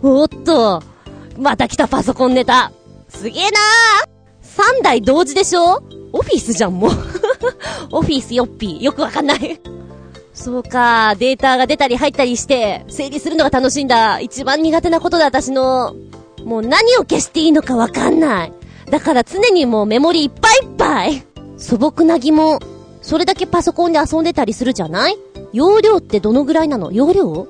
[0.03, 0.84] おっと、
[1.38, 2.71] また来たパソコンネタ。
[3.09, 5.81] すげえなー !3 台同時でしょ？
[6.11, 6.91] オフィスじゃん、もう
[7.91, 8.84] オフィスヨッピー。
[8.84, 9.59] よくわかんない
[10.34, 14.19] そうか、データが出たり入ったりして、整理するのが楽しいんだ。
[14.19, 15.93] 一番苦手なことだ、私の。
[16.43, 18.53] もう何を消していいのかわかんない。
[18.89, 21.23] だから常にもうメモリいっぱいいっぱい。
[21.57, 22.59] 素朴な疑問。
[23.01, 25.17] それだけパソコンで遊んでたりするじゃない？
[25.53, 26.91] 容量ってどのぐらいなの？
[26.91, 27.47] 容量？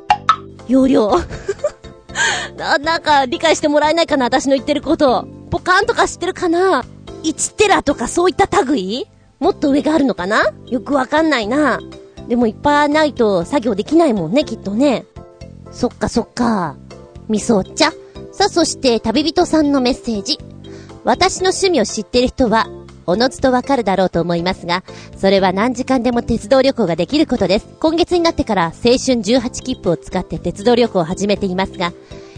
[0.67, 1.09] 容量
[2.57, 5.25] な、なんか理解してもらえないかな私の言ってること。
[5.49, 6.83] ポカンとか知ってるかな
[7.23, 9.07] ?1 テラとかそういった類？
[9.39, 10.51] もっと上があるのかな？
[10.67, 11.79] よくわかんないな。
[12.27, 15.05] でもいっぱいないと作業できないもんね、きっとね。
[15.71, 16.75] そっかそっか。
[17.27, 17.91] みそお茶。
[18.31, 20.37] さあ、そして旅人さんのメッセージ。
[21.03, 22.67] 私の趣味を知ってる人は、
[23.05, 24.83] おのずとわかるだろうと思いますが、
[25.17, 27.67] それは何時間でも鉄道旅行ができることです。
[27.79, 31.91] 今月になってから青春18切符を使って鉄道旅行を始めていますが、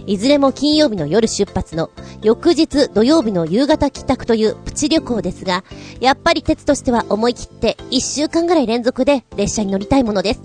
[0.07, 1.89] いずれも金曜日の夜出発の
[2.21, 5.63] 翌日土曜日の夕方帰宅というプチ旅行ですが、
[5.99, 10.41] やっぱり鉄としては思い切って1週間ぐらい連続で列車に乗りたいものです。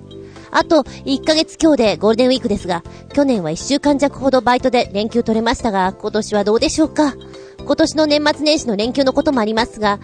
[0.51, 2.83] あと、1ヶ月今日でゴールデンウィークですが、
[3.13, 7.15] 去年は1週間弱ほどバイトで連休取れましたが、今年はどうでしょうか
[7.59, 10.01] 今年の年末年始の連休のこともありますが、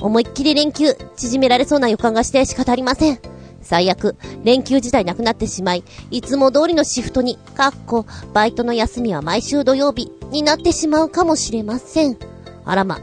[0.00, 3.31] 思いっきり連休縮められそうな予感がして仕方ありません。
[3.62, 12.16] 最悪、連休自体なくなってしまい、いつも通りのシフトに、かっこ、バイトの休みは毎週土曜日になってしまうかもしれません。
[12.64, 13.00] あらま、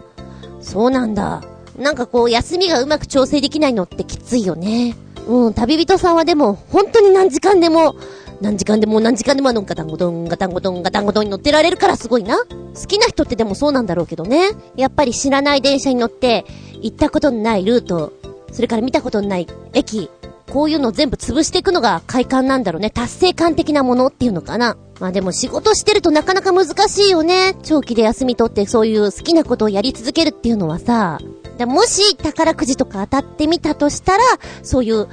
[0.62, 1.44] そうなんだ。
[1.78, 4.96] なんかこう、休みがうまく調整できないのってきついよね。
[5.28, 7.96] うん、旅人さんはでも、本当に何時間でも、
[8.42, 12.38] 何時間でも何時間でもあのガタンゴトンガタンゴトンガタンゴトンに乗ってられるからすごいな。
[12.38, 14.52] 好きな人ってでもそうなんだろうけどね。
[14.78, 16.46] やっぱり知らない電車に乗って、
[16.82, 18.14] 行ったことのないルート、
[18.52, 20.10] それから見たことのない駅、
[20.50, 22.90] こういうの全部潰していくのが快感なんだろうね。
[22.90, 24.78] 達成感的なものっていうのかな。
[25.00, 27.56] まあでも仕事してるとなかなか難しいよね。
[27.64, 31.20] 長期で休み取ってそういう好きなことをやり続けるっていうのはさ。
[31.66, 34.24] もし宝くじとか当たってみたとしたら、
[34.64, 35.08] そういう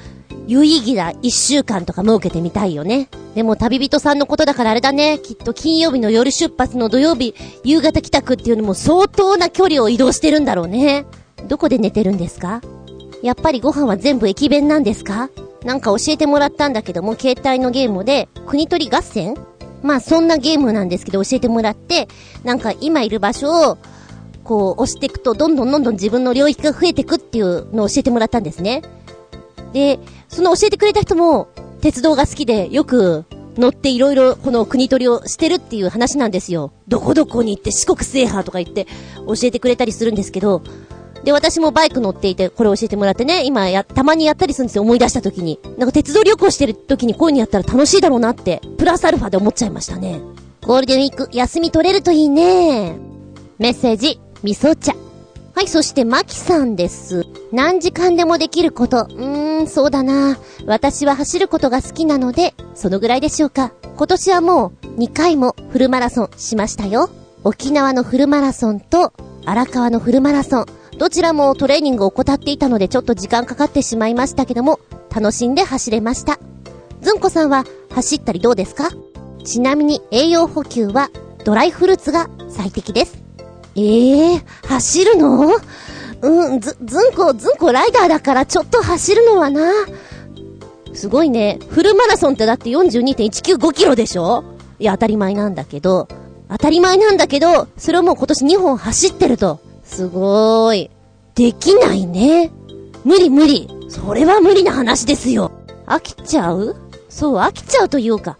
[0.47, 3.09] 有意義な一週間とか設けてみたいよね。
[3.35, 5.19] でも旅人さんのことだからあれだね。
[5.19, 7.35] きっと金曜日の夜出発の土曜日、
[7.65, 11.05] 夕方帰宅っていうのも相当な距離を移動してるんだろうね。
[11.49, 12.61] どこで寝てるんですか？
[13.27, 15.31] やっぱりご飯は全部駅弁なんですか？
[15.65, 19.37] なんか教えてもらったんだけども、携帯のゲームで、国取り合戦？
[19.83, 22.07] まあそんなゲームなんですけど教えてもらって、
[22.45, 23.79] なんか今いる場所を、
[24.45, 28.83] こう押していくとどんどんどんどん自分の領域が増えていくっていうのを教えてもらったんですね。
[29.73, 29.99] で、
[30.29, 31.49] その教えてくれた人も、
[31.81, 33.25] 鉄道が好きでよく
[33.57, 36.73] 乗っていろいろこの国取りをしてるっていう話なんですよ。
[36.87, 38.87] どこどこに行って四国制覇とか言って
[39.27, 40.63] 教えてくれたりするんですけど、
[41.27, 45.59] で、私もバイク乗っていて、これ教えてもらってね、今や、たまにやったりするんですよ、思い出した時に。
[45.77, 50.21] なんか鉄道旅行してる時にこういうのやったら楽しいだろうなって、プラスアルファで思っちゃいましたね。
[50.65, 52.97] ゴールデンウィーク、休み取れるといいね。
[53.59, 54.95] メッセージ、味噌茶。
[55.57, 57.27] はい、そして、マキさんです。
[57.51, 58.99] 何時間でもできること。
[58.99, 60.39] うーん、そうだな。
[60.65, 63.73] 私は走ることが好きなので、そのぐらいでしょうか。
[63.97, 67.11] 今年はもう、2回もフルマラソンしましたよ。
[67.43, 69.13] 沖縄のフルマラソンと、
[69.45, 70.67] 荒川のフルマラソン。
[70.99, 74.81] どちらもトレーニングを怠っていたのでちょっと時間かかってしまいましたけども、
[75.15, 76.39] 楽しんで走れました。
[77.03, 78.89] ずんこさんは走ったりどうですか？
[79.45, 81.11] ちなみに栄養補給は
[81.45, 83.23] ドライフルーツが最適です。
[83.77, 85.51] ええー、走るの？
[86.23, 89.71] うん、ず、ずんこ、ずんこライダーだからちょっと走るのはな。
[90.95, 91.59] すごいね。
[91.69, 94.45] フルマラソンってだって42.195キロでしょ？
[94.79, 96.09] いや、当たり前なんだけど、
[96.49, 99.61] 当たり前なんだけど、それをもう今年2本走ってると。
[99.87, 100.91] すごーい。
[101.35, 102.51] できないね。
[103.05, 103.69] 無理無理。
[103.89, 105.53] それは無理な話ですよ。
[105.87, 106.77] 飽きちゃう？
[107.09, 108.37] そう、飽きちゃうというか。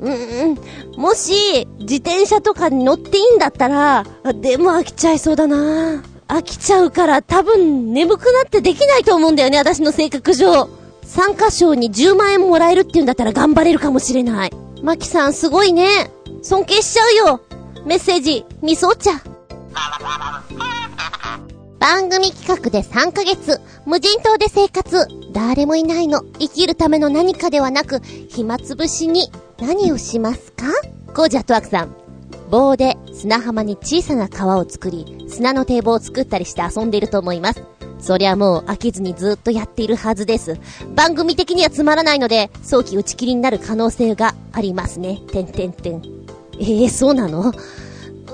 [0.00, 0.16] うんう
[0.54, 1.00] ん。
[1.00, 10.68] もし、自転車とかに乗っていいんだったら、あでも飽きちゃいそうだな飽きちゃうから多分眠くなってできないと思うんだよね、私の性格上。
[11.02, 14.52] 参加賞に10万円もらえるっていうんだったら頑張れるかもしれない。
[14.82, 16.10] マキさんすごいね。
[16.42, 17.40] 尊敬しちゃうよ。
[17.84, 19.10] メッセージ、みそ茶。
[21.78, 25.08] 番組企画で3ヶ月、無人島で生活。
[25.32, 26.22] 誰もいないの。
[26.38, 30.66] 生きるための何かではなく、暇つぶしに何をしますか？
[31.14, 31.94] ゴージャットワークさん。
[32.50, 37.62] 棒で砂浜に小さな川を作り、砂の堤防を作ったりして遊んでいると思います。
[37.98, 40.58] そりゃもう飽きずにずっとやっているはずです。
[40.94, 45.20] 番組的にはつまらないので、早期打ち切りになる可能性がありますね。
[45.30, 46.02] てんてんてん。
[46.58, 47.52] ええー、そうなの？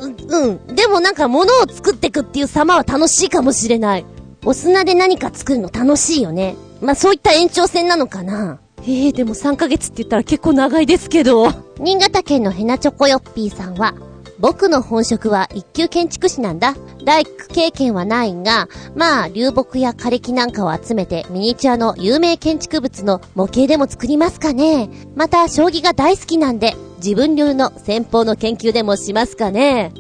[0.00, 0.66] う、うん。
[0.74, 4.04] でもなんか物を作ってくっていう様は楽しいかもしれない。
[4.44, 6.56] お砂で何か作るの楽しいよね。
[6.80, 8.60] まあ、そういった延長線なのかな。
[8.82, 11.50] ええー、でも3ヶ月って言ったら結構長いですけど。
[11.80, 13.94] 新潟県のヘナチョコヨッピーさんは、
[14.38, 16.74] 僕の本職は一級建築士なんだ。
[17.04, 24.90] 大工経験はないが、まあ、流木や枯れ木なんかを集めてミニチュアの有名建築物の模型でも作りますかね。
[25.14, 29.92] また、将棋が大好きなんで、自分流の戦法の研究でもしますかね？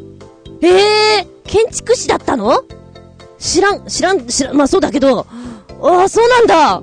[0.62, 2.64] ええー、建築士だったの？
[3.38, 5.26] 知らん、知らん、知らん、まあそうだけど、
[5.82, 6.82] ああ、そうなんだ。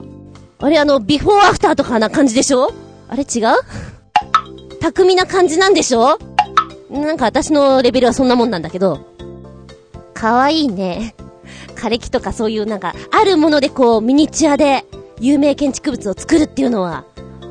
[0.59, 2.71] あれあの、ビフォーアフターとかな感じでしょ？
[3.09, 4.79] あれ違う？
[4.79, 6.17] 巧みな感じなんでしょ？
[6.89, 8.99] なんか私のレベルはそんなもんなんだけど。
[10.13, 11.15] かわいいね。
[11.75, 14.85] 枯れ木とかそういうなんか、あるものでこう、ミニチュアで、
[15.19, 17.03] 有名建築物を作るっていうのは、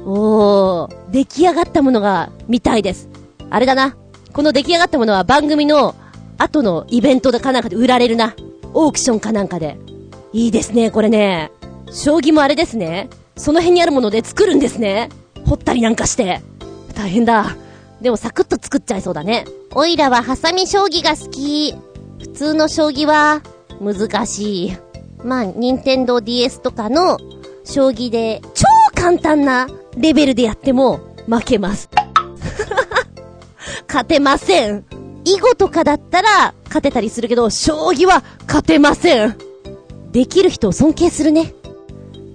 [0.05, 3.09] おー、出来上がったものが見たいです。
[3.51, 3.97] あれだな。
[4.33, 5.95] この出来上がったものは番組の
[6.39, 8.35] 後のイベントかなんかで売られるな。
[8.75, 9.79] オークションかなんかで。
[10.33, 11.51] いいですね、これね。
[11.93, 13.11] 将棋もあれですね。
[13.37, 15.11] その辺にあるもので作るんですね。
[15.47, 16.41] 掘ったりなんかして。
[16.95, 17.57] 大変だ。
[18.01, 19.45] でもサクッと作っちゃいそうだね。
[19.75, 21.75] おいらはハサミ将棋が好き。
[22.19, 23.43] 普通の将棋は
[23.81, 24.77] 難しい。
[25.23, 27.19] まあ、ニンテンドー DS とかの
[27.65, 31.89] 将棋で超簡単なレベルでやっても負けます。
[33.87, 34.85] 勝てません。
[35.25, 39.37] 囲碁とかだったら勝てたりするけど、将棋は勝てません。
[40.11, 41.55] できる人を尊敬するね。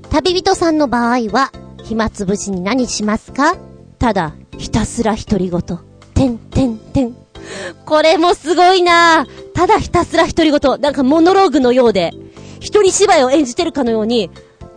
[0.10, 1.52] 旅人さんの場合は、
[1.84, 3.58] 暇つぶしに何しますか？
[4.00, 5.62] ただ、ひたすら独り言。
[6.14, 7.16] てんてんてん。
[7.86, 10.82] これもすごいなただひたすら独り言。
[10.82, 12.12] なんかモノローグのようで、
[12.60, 14.30] 一人芝居を演じてるかのように、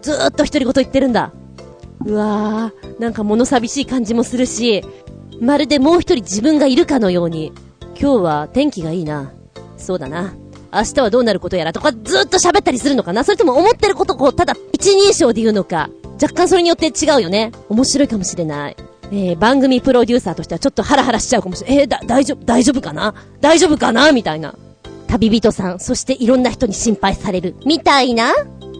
[0.03, 1.33] ずーっと独り言言ってるんだ。
[2.07, 4.85] うわー、なんか物寂しい感じもするし、
[5.41, 7.53] まるでもう一人自分がいるかのように、
[8.01, 9.33] 今日は天気がいいな。
[9.77, 10.35] そうだな。
[10.73, 15.91] 明日はどうなることやらとかずっと喋ったりするのかなそれとも思ってることをこう、ただ一人称で言うのか。
[16.23, 17.51] 若干それによって違うよね。
[17.69, 18.77] 面白いかもしれない。
[19.13, 21.79] えー、番組プロデューサーとしてはちょっとハラハラしちゃうかもしれない。
[21.81, 23.15] えー、だ、大丈夫、大丈夫かな？
[23.41, 24.13] 大丈夫かな？
[24.13, 24.55] みたいな。
[25.09, 27.57] 旅人さん、そしていろんな人に心配される。
[27.67, 28.33] みたいな？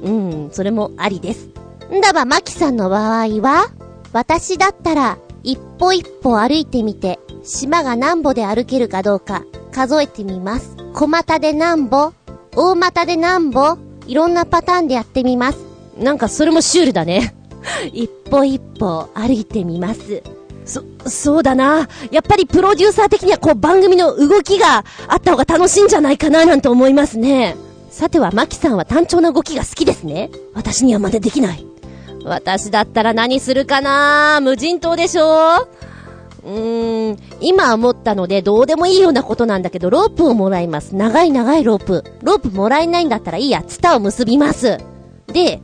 [0.03, 1.49] うん、それもありです。
[1.93, 3.71] んだば、マキさんの場合は
[4.13, 10.77] 私だったら、一歩一歩歩いてみて、島が何歩で歩けるかどうか、数えてみます。
[10.95, 12.13] 小股で何歩
[12.57, 15.59] 大股で何歩いろんなパターンでやってみます。
[15.97, 17.35] なんかそれもシュールだね。
[17.93, 20.23] 一歩一歩歩いてみます。
[20.65, 21.89] そ、そうだな。
[22.11, 27.57] やっぱりプロデューサー的にはこう番組の動きがあった方が楽しいんじゃないかななんて思いますね。
[27.91, 30.31] さては、マキさんは単調な動きが好きですね。
[30.55, 31.70] 私には真似できない。
[32.25, 35.69] 私だったら何するかな無人島でしょ？
[36.43, 40.97] うーん、今思ったのでどうでもいいようなことなんだけど、ロープをもらいます。
[40.97, 42.05] 長い長いロープ。
[42.23, 44.79] ロープもらえないんだったらいいや、ツタを結びます。
[45.27, 45.61] で、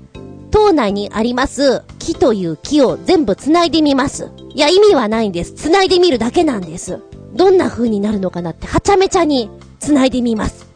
[0.50, 4.30] 島内にあります木という木を全部繋いでみます。
[4.54, 5.54] いや、意味はないんです。
[5.54, 7.00] 繋いでみるだけなんです。
[7.34, 10.66] どんな風になるのかなって、はちゃめちゃに繋いでみます。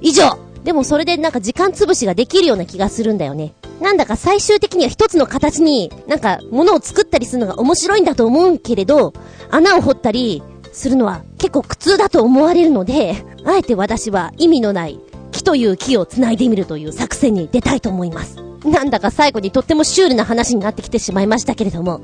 [0.00, 3.54] 以上でもそれでなんか時間潰しができるような気がするんだよね。
[3.80, 9.12] なんだか最終的には一つの形に、なんか物を作ったりするのが面白いんだと思うけれど、
[9.50, 14.98] 穴を掘ったりするのは結構苦痛だと思われるので、 あえて私は意味のない
[15.30, 18.36] 木という木を繋いでみるという作戦に出たいと思います。
[18.64, 22.00] なんだか最後にとってもシュールな話になってきてしまいましたけれども、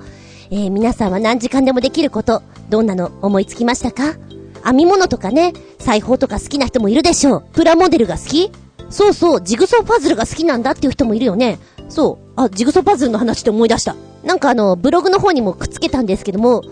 [0.51, 4.15] えー、皆さんは何時間でもできること、どんなの思いつきましたか？
[4.65, 7.45] 編み物とかね、裁縫とか好きな人もいるでしょう。
[7.53, 8.53] プラモデルが好き？
[8.93, 11.59] そうそう、ジグソーパズルが好きなんだっていう人もいるよね。
[11.89, 12.33] そう。
[12.37, 13.97] あ、ジグソーパズルの話って思い出した。
[14.23, 16.63] なんかあの、ブログの方にもくっつけたんですけども、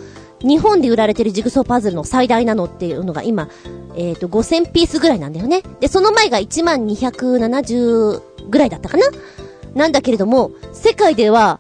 [0.41, 3.49] 日本で売られてるジグソーパズルの最大なのっていうのが今、
[3.97, 5.63] えっ、ー、と、5000ピースぐらいなんだよね。
[5.81, 9.07] で、その前が1270ぐらいだったかな
[9.75, 11.59] なんだけれども、世界では、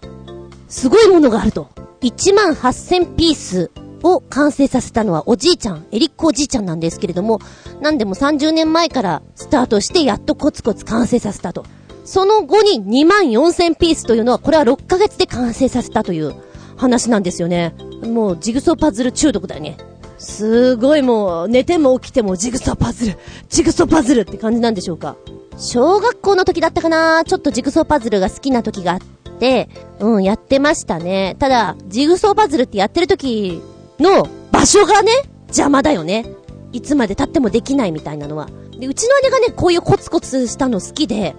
[0.68, 1.68] すごいものがあると。
[2.02, 3.70] 1万8000ピース
[4.02, 7.40] を完成させたのはおじいちゃん、エリックおじいちゃんなんですけれども、
[7.80, 11.64] なんでも30年前からスタートしてやっとコツコツ完成させたと。
[12.04, 16.34] その後に2万4000ピースというのは、これは6ヶ月で完成させたという
[16.76, 17.74] 話なんですよね。
[18.02, 19.76] もうジグソーパズル中毒だよね。
[20.18, 25.16] すごいもう、寝ても起きてもジグソーパズル、ジグソーパズルって感じなんでしょうか。
[25.56, 28.98] 小学校の時だったかなちょっとジグソーパズルが好きな時があっ
[29.38, 31.36] て、うん、やってましたね。
[31.38, 33.62] ただ、ジグソーパズルってやってる時
[34.00, 35.12] の場所がね、
[35.48, 36.26] 邪魔だよね。
[36.72, 38.48] いつまで経ってもできないみたいなのは。
[38.78, 41.34] で、うちの姉がね、こういうコツコツしたの好きで、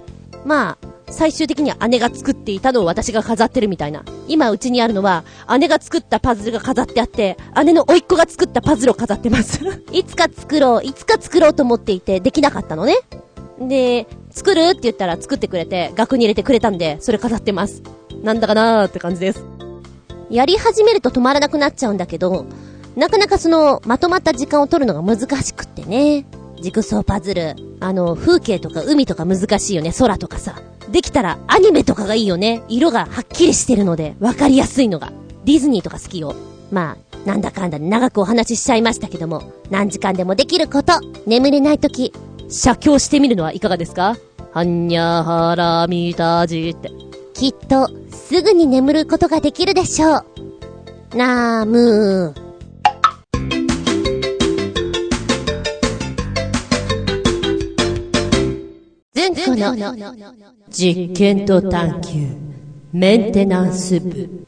[0.46, 4.04] まあ、最終的には姉が作っていたのを私が飾ってるみたいな。
[4.28, 5.24] 今うちにあるのは、
[5.60, 9.60] 姉が作ったパズルが飾ってあって、姉の甥っ子が作ったパズルを飾ってます
[9.92, 12.98] いつか作ろう、いつか作ろうと思っていて、できなかったのね。
[13.60, 17.84] で、作るって言ったら作ってくれて、額に入れてくれたんで、それ飾ってます。
[18.24, 19.44] なんだかなーって感じです。
[20.32, 22.46] やり始めると止まらなくなっちゃうんだけど、
[22.96, 26.26] なかなかその、まとまった時間を取るのが難しくってね。
[26.62, 27.56] ジグソーパズル。
[27.80, 29.92] あの、風景とか海とか難しいよね。
[29.92, 30.62] 空とかさ。
[30.90, 32.64] できたらアニメとかがいいよね。
[32.68, 35.12] 色がはっきりしてるので、わかりやすいのが。
[35.46, 36.36] ディズニーとか好きよ。
[36.72, 40.94] まあ、なんだかんだ長くお話ししちゃいましたけども、何時間でもできること、
[41.26, 42.14] 眠れないとき、
[42.50, 44.18] 写経してみるのはいかがですか？
[44.54, 46.92] はんにゃはらみたじって。
[47.34, 47.90] きっと、
[48.32, 51.18] すぐに眠ることができるでしょう。
[51.18, 52.42] なーむー。
[59.14, 59.76] 前科の
[60.70, 62.38] 実験と探求。
[62.94, 64.46] メンテナンス部。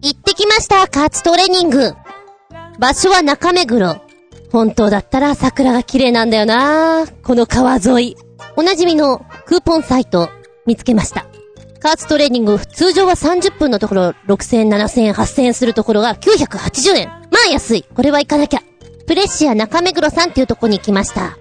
[0.00, 1.94] 行ってきました加圧トレーニング。
[2.78, 3.96] 場所は中目黒。
[4.52, 8.16] 本当だったら桜が綺麗なんだよなこの川沿い。
[8.54, 10.28] おなじみのクーポンサイト
[10.66, 11.31] 見つけました。
[11.82, 17.08] 加圧トレーニング、通常は30分のところ、6000円、7000円、8000円するところが980円。
[17.08, 17.82] まあ安い。
[17.82, 18.60] これは行かなきゃ。
[19.08, 21.36] プレッシア中目黒さんっていうとこに行きました。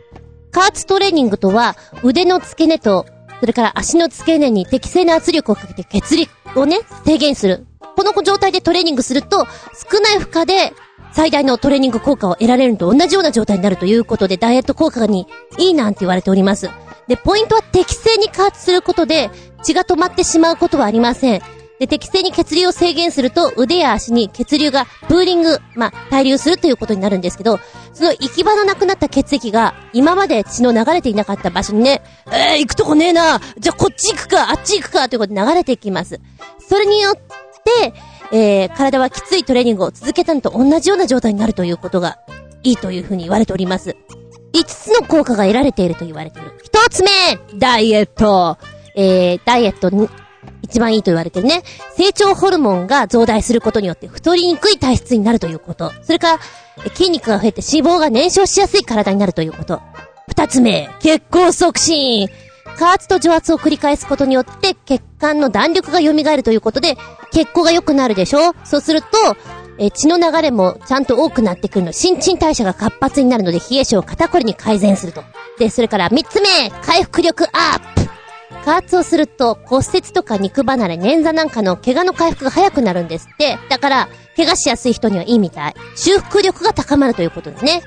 [0.50, 3.06] 加圧トレーニングとは、腕の付け根と、
[3.40, 6.26] それから足の付け根に適正な圧力をかけて血流
[6.56, 7.68] をね、低減する。
[7.96, 9.46] この状態でトレーニングすると、
[9.92, 10.74] 少ない負荷で
[11.12, 15.28] 最大のトレーニング効果を得られるのと同じような状態になるということで、ダイエット効果に
[15.60, 16.68] いいなんて言われております。
[17.12, 19.32] で、ポイントは適正に加圧することで、
[19.64, 21.42] 血が止まってしまうことはありません。
[21.78, 27.60] で、適正に血流を制限すると、腕や足に血流がプーリング、まあ、滞留するということになるんですけど、
[27.92, 36.22] その行き場のなくなった血液が、今まで血の流れていなかった場所にね、えー、行くとこねえなじゃあこっち行くかあっち行くかということで流れていきます。
[36.66, 37.94] それによって、
[38.32, 42.20] えー、体はきついトレーニングを続けたのと同じような状態になるということが、
[42.64, 43.98] いいというふうに言われております。
[44.54, 46.52] 5つの効果が得られていると言われている。
[46.52, 47.10] 1つ目
[47.58, 48.58] ダイエット
[48.96, 50.10] えー、ダイエットに、
[50.62, 51.64] 一番いいと言われてるね。
[51.96, 55.92] 成長ホルモンが増大することによって太りにくい体質になるということ。
[56.02, 56.40] それから、
[56.94, 59.82] 筋肉が増えて脂肪が燃焼しやすい体になるということ。
[60.28, 62.28] 二つ目、血行促進。
[62.78, 66.98] 加圧と除圧を繰り返すことによって血管の弾力が蘇るということで、
[67.32, 68.54] 血行が良くなるでしょ？
[68.64, 69.08] そうすると、
[69.84, 71.92] え血の流れもちゃんと多くなってくるの。
[71.92, 75.24] 新陳代謝が活発になるので冷え性肩こりに改善すると。
[75.58, 78.02] で、それから三つ目、回復力アップ。
[78.64, 83.58] 加圧をすると骨折とか肉離れ、捻挫なんかの怪我の回復が早くなるんですって。
[83.70, 85.74] だから、怪我しやすい人にはいいみたい。
[85.96, 87.82] 修復力が高まるということですね。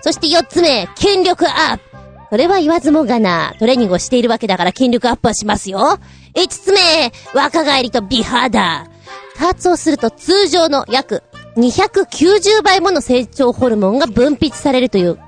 [0.00, 1.84] そして四つ目、筋力アップ。
[2.28, 3.54] これは言わずもがな。
[3.60, 6.00] トレーニングをしているわけだから筋力アップはしますよ。
[6.34, 8.88] 五つ目、若返りと美肌。
[9.36, 11.22] 加圧をすると通常の約
[11.56, 15.18] 290倍もの成長ホルモンが分泌されるという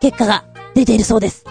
[0.00, 1.44] 結果が出ているそうです。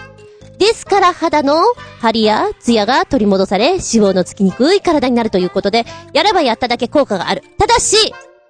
[0.58, 1.62] ですから肌の
[2.00, 7.42] 張りやツヤが取り戻され、脂肪のつきにくい体になるということで、やればやっただけ効果がある。
[7.58, 7.96] ただし、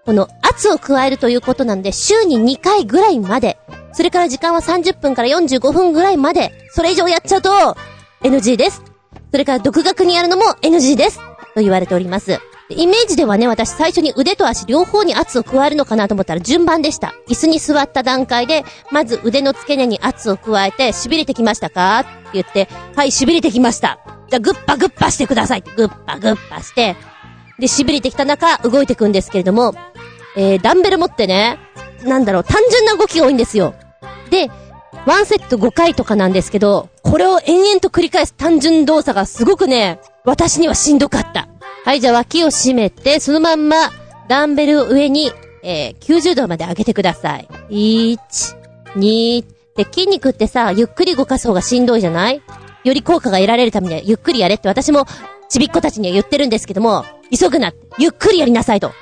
[0.04, 3.58] この圧を加えるということなんで、週に2回ぐらいまで、
[3.92, 7.76] それから時間は30分から45分ぐらいまで、それ以上やっちゃうと、
[8.22, 8.82] NG です。
[9.30, 11.20] それから独学にやるのも NG です。
[11.54, 12.40] と言われております。
[12.70, 17.14] イメージではね、私最初に腕と足両方に圧を加えるのかなと思ったら順番でした。
[17.28, 22.00] 椅子に座った段階で、まず腕の付け根に圧を加えて、痺れてきましたか？
[22.00, 23.98] って言って、はい、痺れてきました。
[24.28, 26.96] じゃあグッパグッパしてください、グッパグッパして、
[27.58, 29.74] で、痺れてきた中、動いていくんですけれども、
[30.36, 31.58] えー、ダンベル持ってね、
[32.04, 33.74] なんだろう、単純な動きが多いんですよ。
[34.30, 34.48] で、
[35.06, 41.48] ワンセット5回とかなんですけど、これを延々と繰り返す単純動作がすごくね、私にはしんどかった。
[41.84, 43.76] はい、じゃあ脇を締めて、そのまんま、
[44.28, 47.48] ダンベルを上に、えー、90度まで上げてください。
[47.70, 48.18] 1、
[48.96, 49.44] 2、
[49.76, 52.42] で、筋肉ってさ、ゆっくり動かす方がしんどいじゃない？
[52.84, 55.06] より効果が得られるためには、ゆっくりやれって私も、
[55.48, 57.04] ちびっ子たちには言ってるんですけども、
[57.36, 57.72] 急ぐな。
[57.98, 58.92] ゆっくりやりなさいと。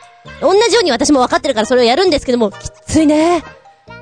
[0.40, 3.42] 同じように私も分かってるからそれをやるんですけども、きついね。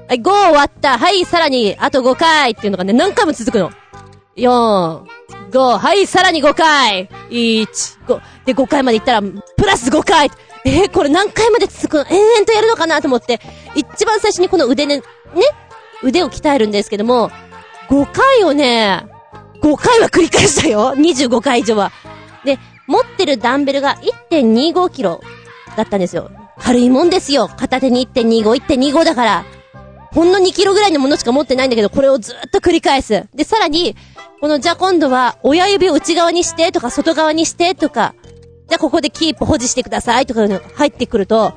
[0.08, 0.98] はい、5終わった。
[0.98, 3.70] はい、さらに、あと5回っていうのがね、何回も続くの。
[4.36, 5.02] 4、
[5.50, 7.08] 5、はい、さらに5回。
[7.30, 7.66] 1、
[8.06, 8.20] 5。
[8.44, 10.30] で、5回まで行ったら、プラス5回。
[10.64, 12.06] えー、これ何回まで続くの？
[12.10, 13.40] 延々とやるのかなと思って、
[13.74, 15.04] 一番最初にこの腕ね、ね、
[16.02, 17.30] 腕を鍛えるんですけども、
[17.88, 19.06] 5回をね、
[19.62, 20.92] 5回は繰り返したよ。
[20.96, 21.92] 25回以上は。
[22.44, 23.96] で、持ってるダンベルが
[24.30, 25.20] 1.25キロ
[25.76, 26.30] だったんですよ。
[26.58, 27.48] 軽いもんですよ。
[27.48, 29.44] 片手に1.25、1.25だから。
[30.16, 33.26] ほんの2キロぐらいのものしか持ってないんだけど、これをずっと繰り返す。
[33.34, 33.94] で、さらに、
[34.40, 38.14] この、じゃあ今度は、親指を内側にしてとか、外側にしてとか、
[38.66, 41.52] じゃあここでキープ保持してくださいとかの入ってくると、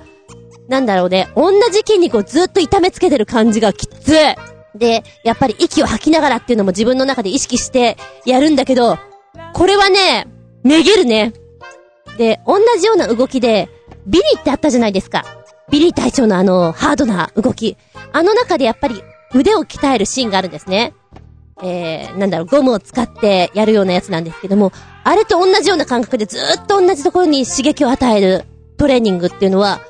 [0.68, 4.36] なんだろうね、同じ筋肉をずっと痛めつけてる感じがきつい。
[4.78, 7.96] で、やっぱり息を吐きながらっていうのも自分の中で意識して
[8.26, 8.98] やるんだけど、
[9.54, 10.28] これはね、
[10.64, 11.32] めげるね。
[12.18, 13.70] で、同じような動きで、
[14.06, 15.24] ビリーってあったじゃないですか。
[15.72, 17.78] ビリー隊長のあの、ハードな動き。
[18.12, 19.04] あの中でやっぱり
[19.34, 20.94] 腕を鍛えるシーンがあるんですね。
[21.62, 24.72] えー、なんだろう、ゴムを使ってやるようなやつなんですけども、
[25.04, 28.46] あれと同じような感覚でずっと同じところに刺激を与える
[28.78, 29.82] トレーニングっていうのは、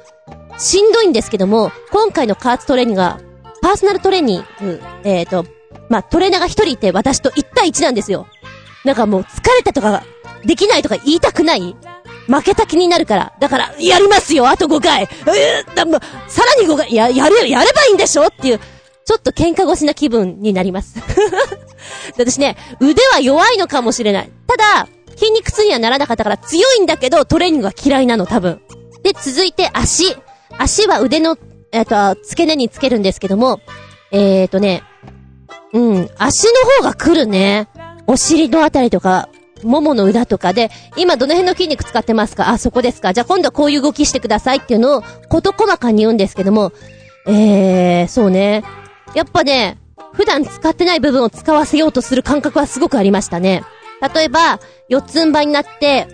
[0.58, 3.20] しんどいんですけども、今回の加圧トレーニングは、
[3.62, 5.46] パーソナルトレーニング、えっ、ー、と、
[5.90, 8.28] まあ、トレーナーが一人いて私と1対1なんですよ。
[8.84, 10.04] なんかもう疲れたとか、
[10.46, 11.76] できないとか言いたくない
[12.30, 13.34] 負けた気になるから。
[13.40, 18.28] だから、やりますよあと5回えー、だもさらに5回や、やれ、やればいいんでしょ？
[18.28, 18.60] っていう、
[19.06, 21.00] ちょっと喧嘩越しな気分になります。
[22.18, 24.30] 私ね、腕は弱いのかもしれない。
[24.46, 28.62] ただ、筋肉痛にはならなかったから強いんだけど、トレーニングが嫌いなの、多分。
[29.02, 30.16] で、続いて足。
[30.58, 31.38] 足は腕の、
[31.72, 33.60] えっ、ー、と、付け根につけるんですけども、
[34.12, 34.84] えっ、ー、とね、
[35.74, 37.68] うん、足の方が来るね。
[38.08, 39.30] お尻のあたりとか、
[39.64, 42.50] ももの裏とかで、今どの辺の筋肉使ってますか？
[42.50, 46.72] あ、そこですかじゃあ今度はこういう動きしてくださいっていうのを、こと細かに言うんですけども、
[47.28, 48.64] えー、そうね。
[49.14, 49.78] やっぱね、
[50.14, 53.64] 普段使ってない部分を使わせようとする感覚はすごくありましたね。
[54.14, 56.08] 例えば、四つん這いになって、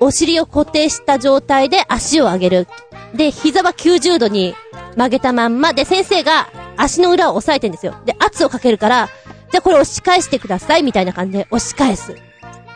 [0.00, 2.68] お尻を固定した状態で足を上げる。
[3.14, 4.54] で、膝は90度に
[4.96, 7.94] 曲げたまんま、で、先生が足の裏を押さえてんですよ。
[8.04, 9.08] で、圧をかけるから、
[9.50, 12.16] じゃあこれ押し返してください、みたいな感じで押し返す。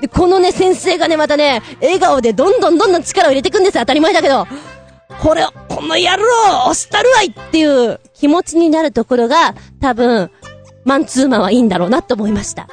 [0.00, 3.82] で、このね、先生がね、またね、笑顔でどんどんどんどん力を入れていくんですよ。
[3.82, 4.46] 当たり前だけど。
[5.22, 10.30] これ、この野郎押したるわいっていう気持ちになるところが、多分、
[10.84, 12.68] マンツーマンはいいんだろうなって思いました。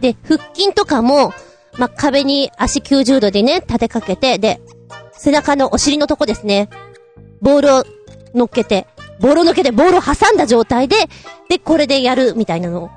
[0.00, 1.32] で、腹筋とかも、
[1.78, 4.60] ま壁に足90度でね、立てかけて、で、
[5.12, 6.68] 背中のお尻のとこですね。
[7.40, 7.84] ボールを
[8.34, 8.86] 乗っけて、
[9.20, 10.96] ボールを乗っけて、ボールを挟んだ状態で、
[11.48, 12.90] で、これでやるみたいなのを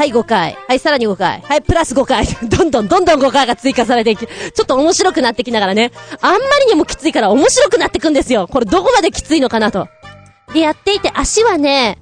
[0.00, 0.56] はい、5回。
[0.66, 1.42] はい、さらに5回。
[1.42, 2.24] はい、プラス5回。
[2.48, 5.92] どんどんどんどん5回が追加されていき、ちょっと面白くなってきながらね。
[6.22, 8.48] あんまりにもきついから面白くなってくんですよ。
[8.50, 9.88] これどこまできついのかなと。
[10.54, 11.98] で、やっていて足はね、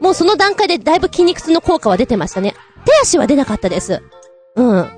[0.00, 2.56] もうその段階でだいぶ筋肉痛の効果は出てましたね。
[2.84, 4.02] 手足は出なかったです。
[4.56, 4.90] うん。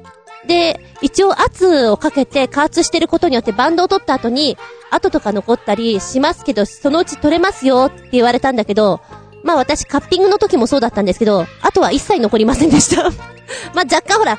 [0.46, 4.56] で、一応圧をかけて加圧してることによってバンドを取った後に、
[4.90, 9.02] 跡とか残ったりしますけど、そのうち取れますよって言われたんだけど、
[9.44, 13.10] まあ私カッピングの時もそうだったんですけど、あとは一切残りませんでした
[13.74, 14.38] まあ若干ほら、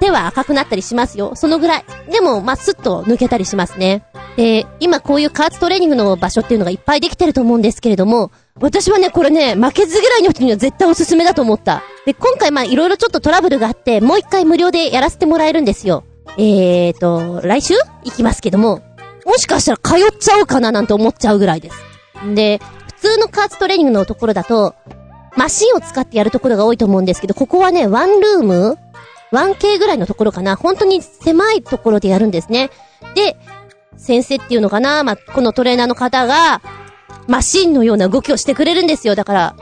[0.00, 1.32] 手は赤くなったりしますよ。
[1.36, 1.84] そのぐらい。
[2.10, 4.02] でも、まあ、スッと抜けたりしますね。
[4.36, 11.82] で、今こういう加圧トレーニングの場所っていうのがいっぱいできてると思うんですけれども、私はね、これね、負けず嫌いの人には絶対おすすめだと思った。
[12.06, 16.04] で、今回まあ、いろいろちょっとトラブルがあって、もう一回無料でやらせてもらえるんですよ。
[16.38, 17.74] えーと、来週？
[18.04, 18.82] 行きますけども、
[19.26, 21.76] もしかしたら通っちゃおうかななんて思っちゃうぐらいです。
[22.34, 22.60] で、
[23.00, 24.74] 通の加圧トレーニングのところだと、
[25.36, 28.78] マシンを使ってやるところが多いと思うんですけど、ここはね、ワンルーム
[29.32, 32.70] ?1K ぐらいのところかな本当に狭いところでやるんですね。
[33.14, 33.36] で、
[33.96, 36.62] 先生っていうのかなまあ、このトレーナーの方が、
[37.28, 39.14] マシンのような動きをしてくれるんですよ。
[39.14, 39.56] だから、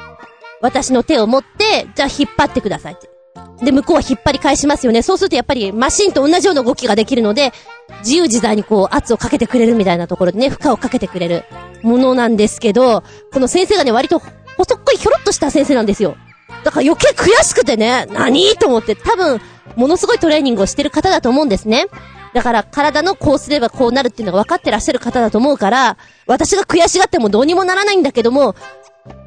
[0.61, 3.18] 私の手を持って、じゃあ引っ張ってくださいって。
[3.63, 5.03] で、向こうは引っ張り返しますよね。
[5.03, 7.53] そうするとやっぱりマシンと同じような動きができるので、
[8.01, 11.45] 自由自在にこう圧をかけてくれるみたいなところでね、負荷をかけてくれる
[11.83, 14.21] ものなんですけど、この先生がね、割と
[14.57, 16.17] 細っこいひょろっとした先生なんですよ。
[16.65, 19.41] だから余計悔しくてね、何と思って、多分、
[19.77, 21.87] ものすごいトレーニングをしてる方だと思うんですね。
[22.35, 28.55] だから体のこうすればこうなるっていうのが分かってらっしゃる方だと思うから、私が悔しがってもどうにもならないんだけども、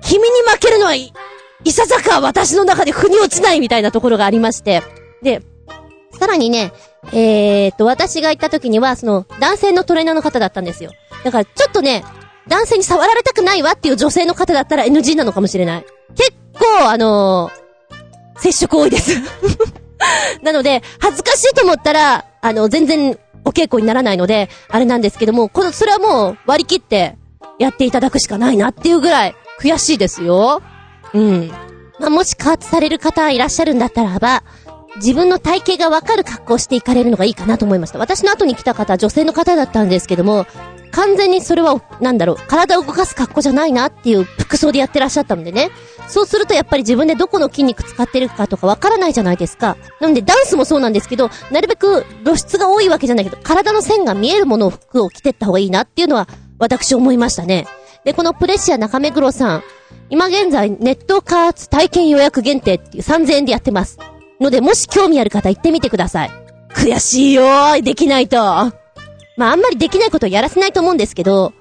[0.01, 0.93] 君に負けるのは、
[1.63, 4.81] い、ささか私の中で腑に落ちないみたいなところがありまして。
[5.21, 5.41] で、
[6.11, 6.71] さらにね、
[7.13, 10.91] えー、っと、私が行った時には、その、男性のトレーナーの方だったんですよ。
[11.23, 12.03] だから、ちょっとね、
[12.47, 15.85] 男性に触られたくないわっていう女性の方だったら NG なのかもしれない。
[16.15, 19.15] 結構、あのー、接触多いです
[20.41, 27.17] なので、恥ずかしいと思ったら、あの、全然お稽古にならないので、あれなんですけども、この、それはもう割り切って
[27.59, 30.61] やっていただくしかないなっていうぐらい悔しいですよ。
[31.13, 31.51] うん。
[31.99, 34.43] まあ、もし加圧される方いらっしゃるんだったらば、
[34.97, 37.99] 自分の体型がわかる格好をしていかれるのがいいかなと思いました。
[37.99, 40.45] 私の後に来た方女性の方だったんですけども、
[40.91, 45.69] 完全にそれは、なんだろう、体を動かす格好じゃないなっていう服装でやってらっしゃったのでね。
[46.09, 49.77] そうするとやっぱり自分でどこの筋肉使ってるかとかわからないじゃないですか。
[50.01, 56.27] なのでダンスもそうなんですけど、なるべく露出が多いわけじゃないけど、体の線が見えるものを服を着てった方がいいなっていうのは、
[56.59, 57.65] 私思いましたね。
[58.03, 59.63] で、このプレッシア中目黒さん、
[60.09, 63.97] 今現在ネット加圧体験予約限定っていう3000円でやってます。
[64.39, 66.31] ので、もし興味ある方行ってみてください。
[66.73, 68.37] 悔しいよー、できないと。
[69.37, 71.53] まあ、あんまりできないことをやらせないと思うんですけど、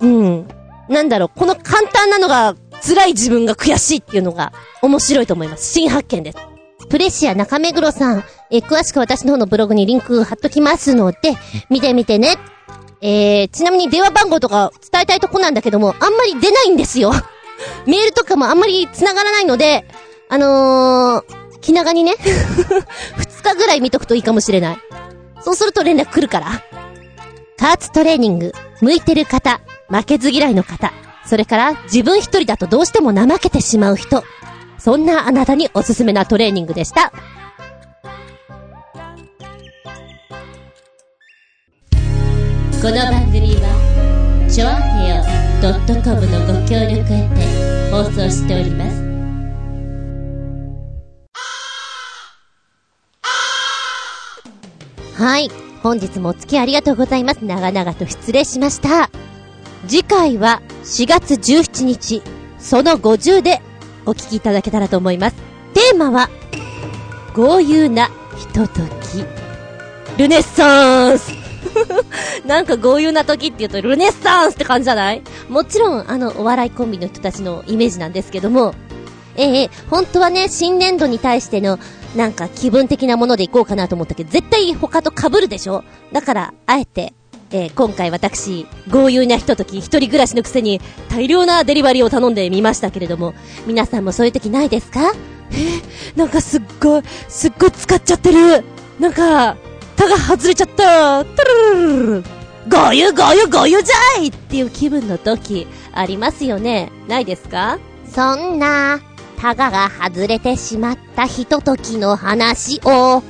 [0.00, 0.48] うん。
[0.88, 2.54] なんだろう、この簡単なのが
[2.86, 4.52] 辛い自分が悔しいっていうのが
[4.82, 5.72] 面白いと思います。
[5.72, 6.38] 新発見です。
[6.88, 11.18] プレシア中目黒さん、え詳しく私の方のブログにリンク貼っときますので、
[11.68, 12.36] 見てみてね。
[13.00, 17.12] えー、ちなみに電話番号とか伝えたいとこなんだけども、あんまり出ないんですよ。
[17.86, 19.84] メールとかもあんまり繋がらないので、
[20.28, 24.78] あのー、気長にね、 2日ぐらい見とくといいかもしれない。
[25.40, 26.62] そうすると連絡来るから。
[27.56, 30.92] 加圧トレーニング、向いてる方、負けず嫌いの方、
[31.26, 34.22] それから自分一人だとどうしても怠けてしまう人、
[34.78, 37.12] そんなあなたにおすすめなトレーニングでした。
[42.80, 49.08] この番組は、ちょあへよ .com のご協力へて放送しております。
[55.20, 55.50] はい。
[55.82, 57.44] 本日もお付き合いありがとうございます。
[57.44, 59.10] 長々と失礼しました。
[59.88, 62.22] 次回は4月17日、
[62.60, 63.60] その50で
[64.06, 65.36] お聞きいただけたらと思います。
[65.74, 66.30] テーマは、
[67.34, 69.24] 豪遊なひととき。
[70.18, 71.37] ルネッサンス
[72.46, 75.22] なんか豪遊な時って言うとルネッサンスって感じじゃない？
[75.48, 78.74] もちろん、あの、お笑いコンビの人たちのイメージなんですけども、
[79.36, 81.78] ええ本当はね、新年度に対しての、
[82.16, 85.84] なんか気分的なものでいこうかなと思ったけど、絶対他と被るでしょ？
[86.12, 87.12] だから、あえて、
[87.50, 93.34] えー、今回私、豪遊なひととき、一人暮らしのくせに大量なデリバリーを頼んでみましたけれども、
[93.66, 95.12] 皆さんもそういう時ないですか？
[95.50, 98.64] えー、なんかすっごい、すっごい使っちゃってる。
[99.00, 99.56] なんか、
[99.98, 101.24] タが外れちゃった。
[101.24, 102.24] トゥルルルル。
[102.68, 109.00] ごゆごゆごゆじゃいっていう気分の時、ありますよねないですかそんな、
[109.38, 113.24] タガが外れてしまったひとときの話を、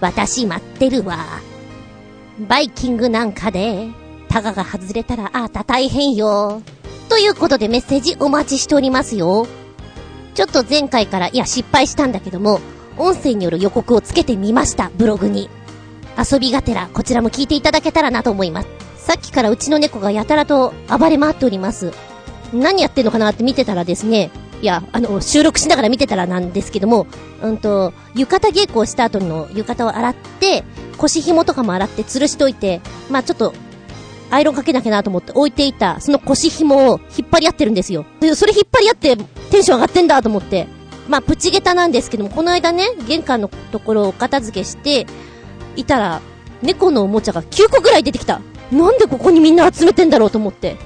[0.00, 1.24] 私待ってるわ。
[2.48, 3.88] バイキングなんかで、
[4.28, 6.62] タガが外れたらあーた大変よ。
[7.08, 9.46] ということでメッセージお待ちしておりますよ。
[10.34, 12.60] ちょっと前回から、いや失敗したんだけども、
[12.96, 15.48] 音声による予告をつけてみました、ブログに。
[16.18, 18.68] 遊びがてら、こちらも聞いていただけたらなと思います。
[18.96, 21.92] さっきからうちの猫がやたらと暴れ回っております。
[22.52, 24.30] 何やってんのかなって見てたらですね、
[24.60, 27.06] いや、あの、収録しながら見てたらなんですけども、
[27.42, 30.64] うんと、浴衣稽古をした後の浴衣を洗って、
[30.96, 33.54] 腰紐とかも洗って吊るしといて、まあちょっと、
[34.30, 38.04] アイロンかけなきゃなと思って置いていた、その腰紐を引っ張り合ってるんですよ。
[38.34, 39.16] それ引っ張り合って
[39.50, 40.66] テンション上がってんだと思って。
[41.08, 45.06] まあプチ下駄なんですけども、この間ね、玄関のところを片付けして、
[45.80, 46.20] いたら、
[46.62, 48.40] 猫のおもちゃが9個ぐらい出てきた。
[48.72, 50.76] なんでここにみんな集めてんだろうと思って。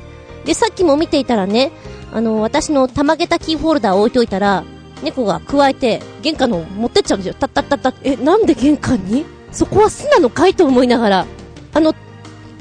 [0.44, 1.72] で、さっきも見ていたらね、
[2.12, 4.64] あの、私の玉げたキーホルダーを置いといたら、
[5.02, 7.34] 猫が加えて、玄関の持ってっちゃうんですよ。
[7.34, 7.94] たったったった。
[8.02, 9.24] え、なんで玄関に？
[9.50, 11.26] そこは巣なのかいと思いながら、
[11.74, 11.94] あの、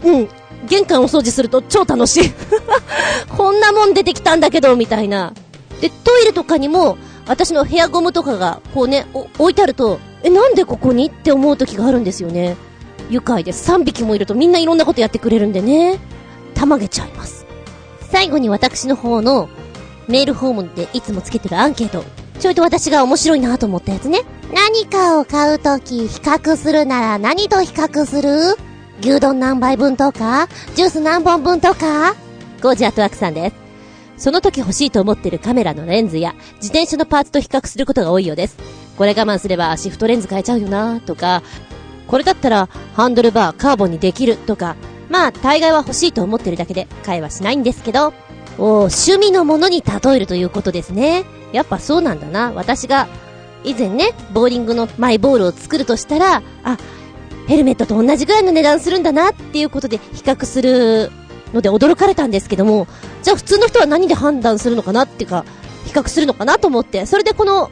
[0.03, 0.30] うん、
[0.68, 2.32] 玄関を掃除すると超楽しい。
[3.38, 5.34] こんなもん出てきたんだけど、みたいな。
[5.80, 6.98] で、トイレとかにも、
[7.28, 12.56] 私のヘアゴムとかが、こうね、置いてあると、え、なんでここにって思う時があるんですよね。
[13.10, 13.72] 愉快です。
[13.72, 15.99] 3匹もいるとみんないろんなことやってくれるんでね。
[16.53, 17.45] たまげちゃいます。
[18.11, 19.49] 最後に私の方の
[20.07, 22.03] メールフォームでいつもつけてるアンケート。
[22.39, 24.22] ちょいと私が面白いなと思ったやつね。
[24.53, 28.56] 何かを買うとき比較するなら何と比較する？
[29.02, 30.48] 牛丼何杯分とか？
[30.76, 32.15] ジュース何本分とか？
[32.61, 33.52] ゴージアトワークさんで
[34.18, 34.26] す。
[34.26, 38.57] その時欲しいと思ってるカメラのレンズや自転車のパーツと比較することが多いようです。
[38.97, 41.41] これ我慢すればシフトレンズ変えちゃうよなとか、
[42.07, 44.76] これだったらハンドルバーカーボンにできるとか、
[45.09, 48.13] まあ大概は欲しいと思ってるだけで買えはしないんですけど、
[48.57, 51.23] お趣味のものに例えるということですね。
[51.51, 52.51] やっぱそうなんだな。
[52.53, 53.07] 私が
[53.63, 56.77] 以前ね、ボーリングのマイボールを作るとしたら、あ、
[57.47, 61.11] ヘルメットと同じぐらいの値段するんだなっていうことで比較する
[61.53, 62.88] ので驚かれたんですけども、
[63.23, 65.45] じゃあ普通の人は何で判断するのかなっていうか、
[65.85, 67.72] 比較するのかなと思って、それでこの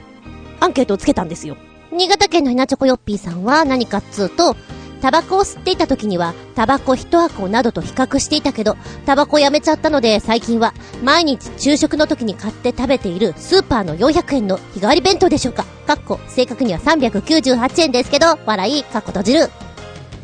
[0.60, 1.58] アンケートをつけたんですよ。
[1.92, 4.56] 新潟県のひなちょこよっぴーさんは何かっつうと、
[5.02, 8.76] タバコを吸っていた時には、タバコ一箱などと比較していたけど、
[9.06, 10.74] タバコやめちゃったので、最近は、
[11.04, 15.64] 毎日昼食の時に買って食べているスーパーの400円の日替わり弁当でしょうか。
[15.88, 19.50] かっこ、正確には398円ですけど、笑い、かっこ閉じる。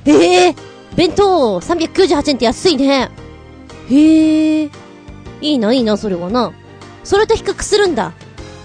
[0.05, 0.55] ええー、
[0.95, 3.09] 弁当398円って安いね。
[3.89, 4.69] へえ。
[5.41, 6.51] いいな、いいな、それはな。
[7.03, 8.13] それと比較するんだ。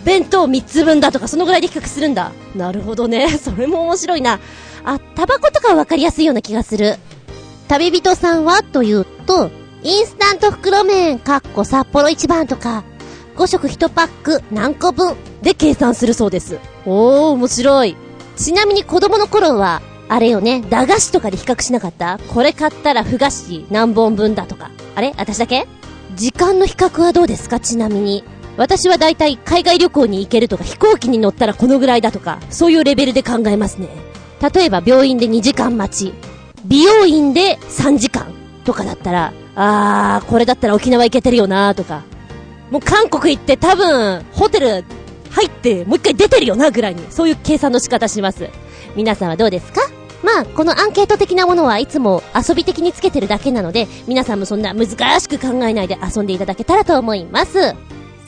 [0.05, 2.33] 弁当3つ分だとか、そのぐらいで比較するんだ。
[2.57, 3.29] なるほどね。
[3.39, 4.41] それも面白いな。
[4.85, 6.97] あ、タバコとかはわかりやすいような気がする。
[7.69, 9.51] 旅人さんはというと、
[9.83, 12.83] インスタント袋麺、かっこ札幌一番とか、
[13.37, 16.59] 5食1パック何個分で計算するそうです。
[16.85, 17.97] おー、面白い。
[18.37, 22.19] ちなみに子供の頃は、あれよね、駄菓子とかで比較しなかった？
[22.35, 24.71] これ買ったらふ菓子何本分だとか。
[24.97, 25.15] あれ？
[25.17, 25.69] 私だけ？
[26.17, 27.61] 時間の比較はどうですか？
[27.61, 28.25] ちなみに。
[28.57, 33.89] 私は大体海外旅行に行けるとか飛行機に乗ったらこのぐらいだとか、そういうレベルで考えますね。
[34.55, 36.15] 例えば病院で2時間待ち、
[36.67, 38.33] 美容院で3時間
[38.65, 42.03] とかだったら、あー、これだったら沖縄行けてるよなとか、
[42.71, 44.85] もう韓国行って多分、ホテル
[45.31, 48.49] 入ってもう一回出てるよなぐらいに、そういう計算の仕方します。
[48.97, 49.81] 皆さんはどうですか？
[50.23, 57.75] まあ、このアンケート的なものはいつも遊び的につけてるだけなので、皆さんもそんな難しく考えないで遊んでいただけたらと思います。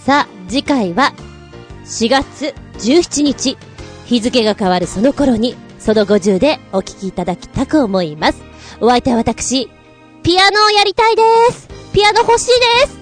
[0.04, 1.12] さあ、次回は、
[1.84, 3.56] 4月17日、
[4.04, 8.42] 日付が変わるその頃に、その50でお聴きいただきたく思います。
[8.80, 9.70] お相手は私、
[10.24, 11.22] ピアノをやりたいで
[11.52, 12.54] すピアノ欲しいで
[12.88, 12.98] す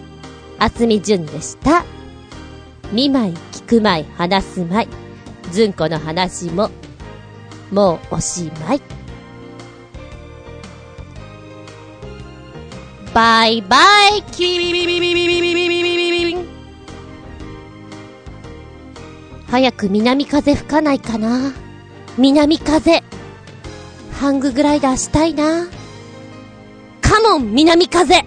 [0.59, 1.87] あつみじゅんでした。
[2.93, 4.89] 見舞い、聞く舞い、話す舞い。
[5.53, 6.69] ずんこの話も、
[7.73, 8.83] もうおしまい。
[13.15, 13.79] バイバ
[14.19, 14.59] イキー
[19.51, 21.53] 早く南風吹かないかな。
[22.17, 23.03] 南風。
[24.13, 25.67] ハンググライダーしたいな。
[27.01, 28.25] カモン南風あー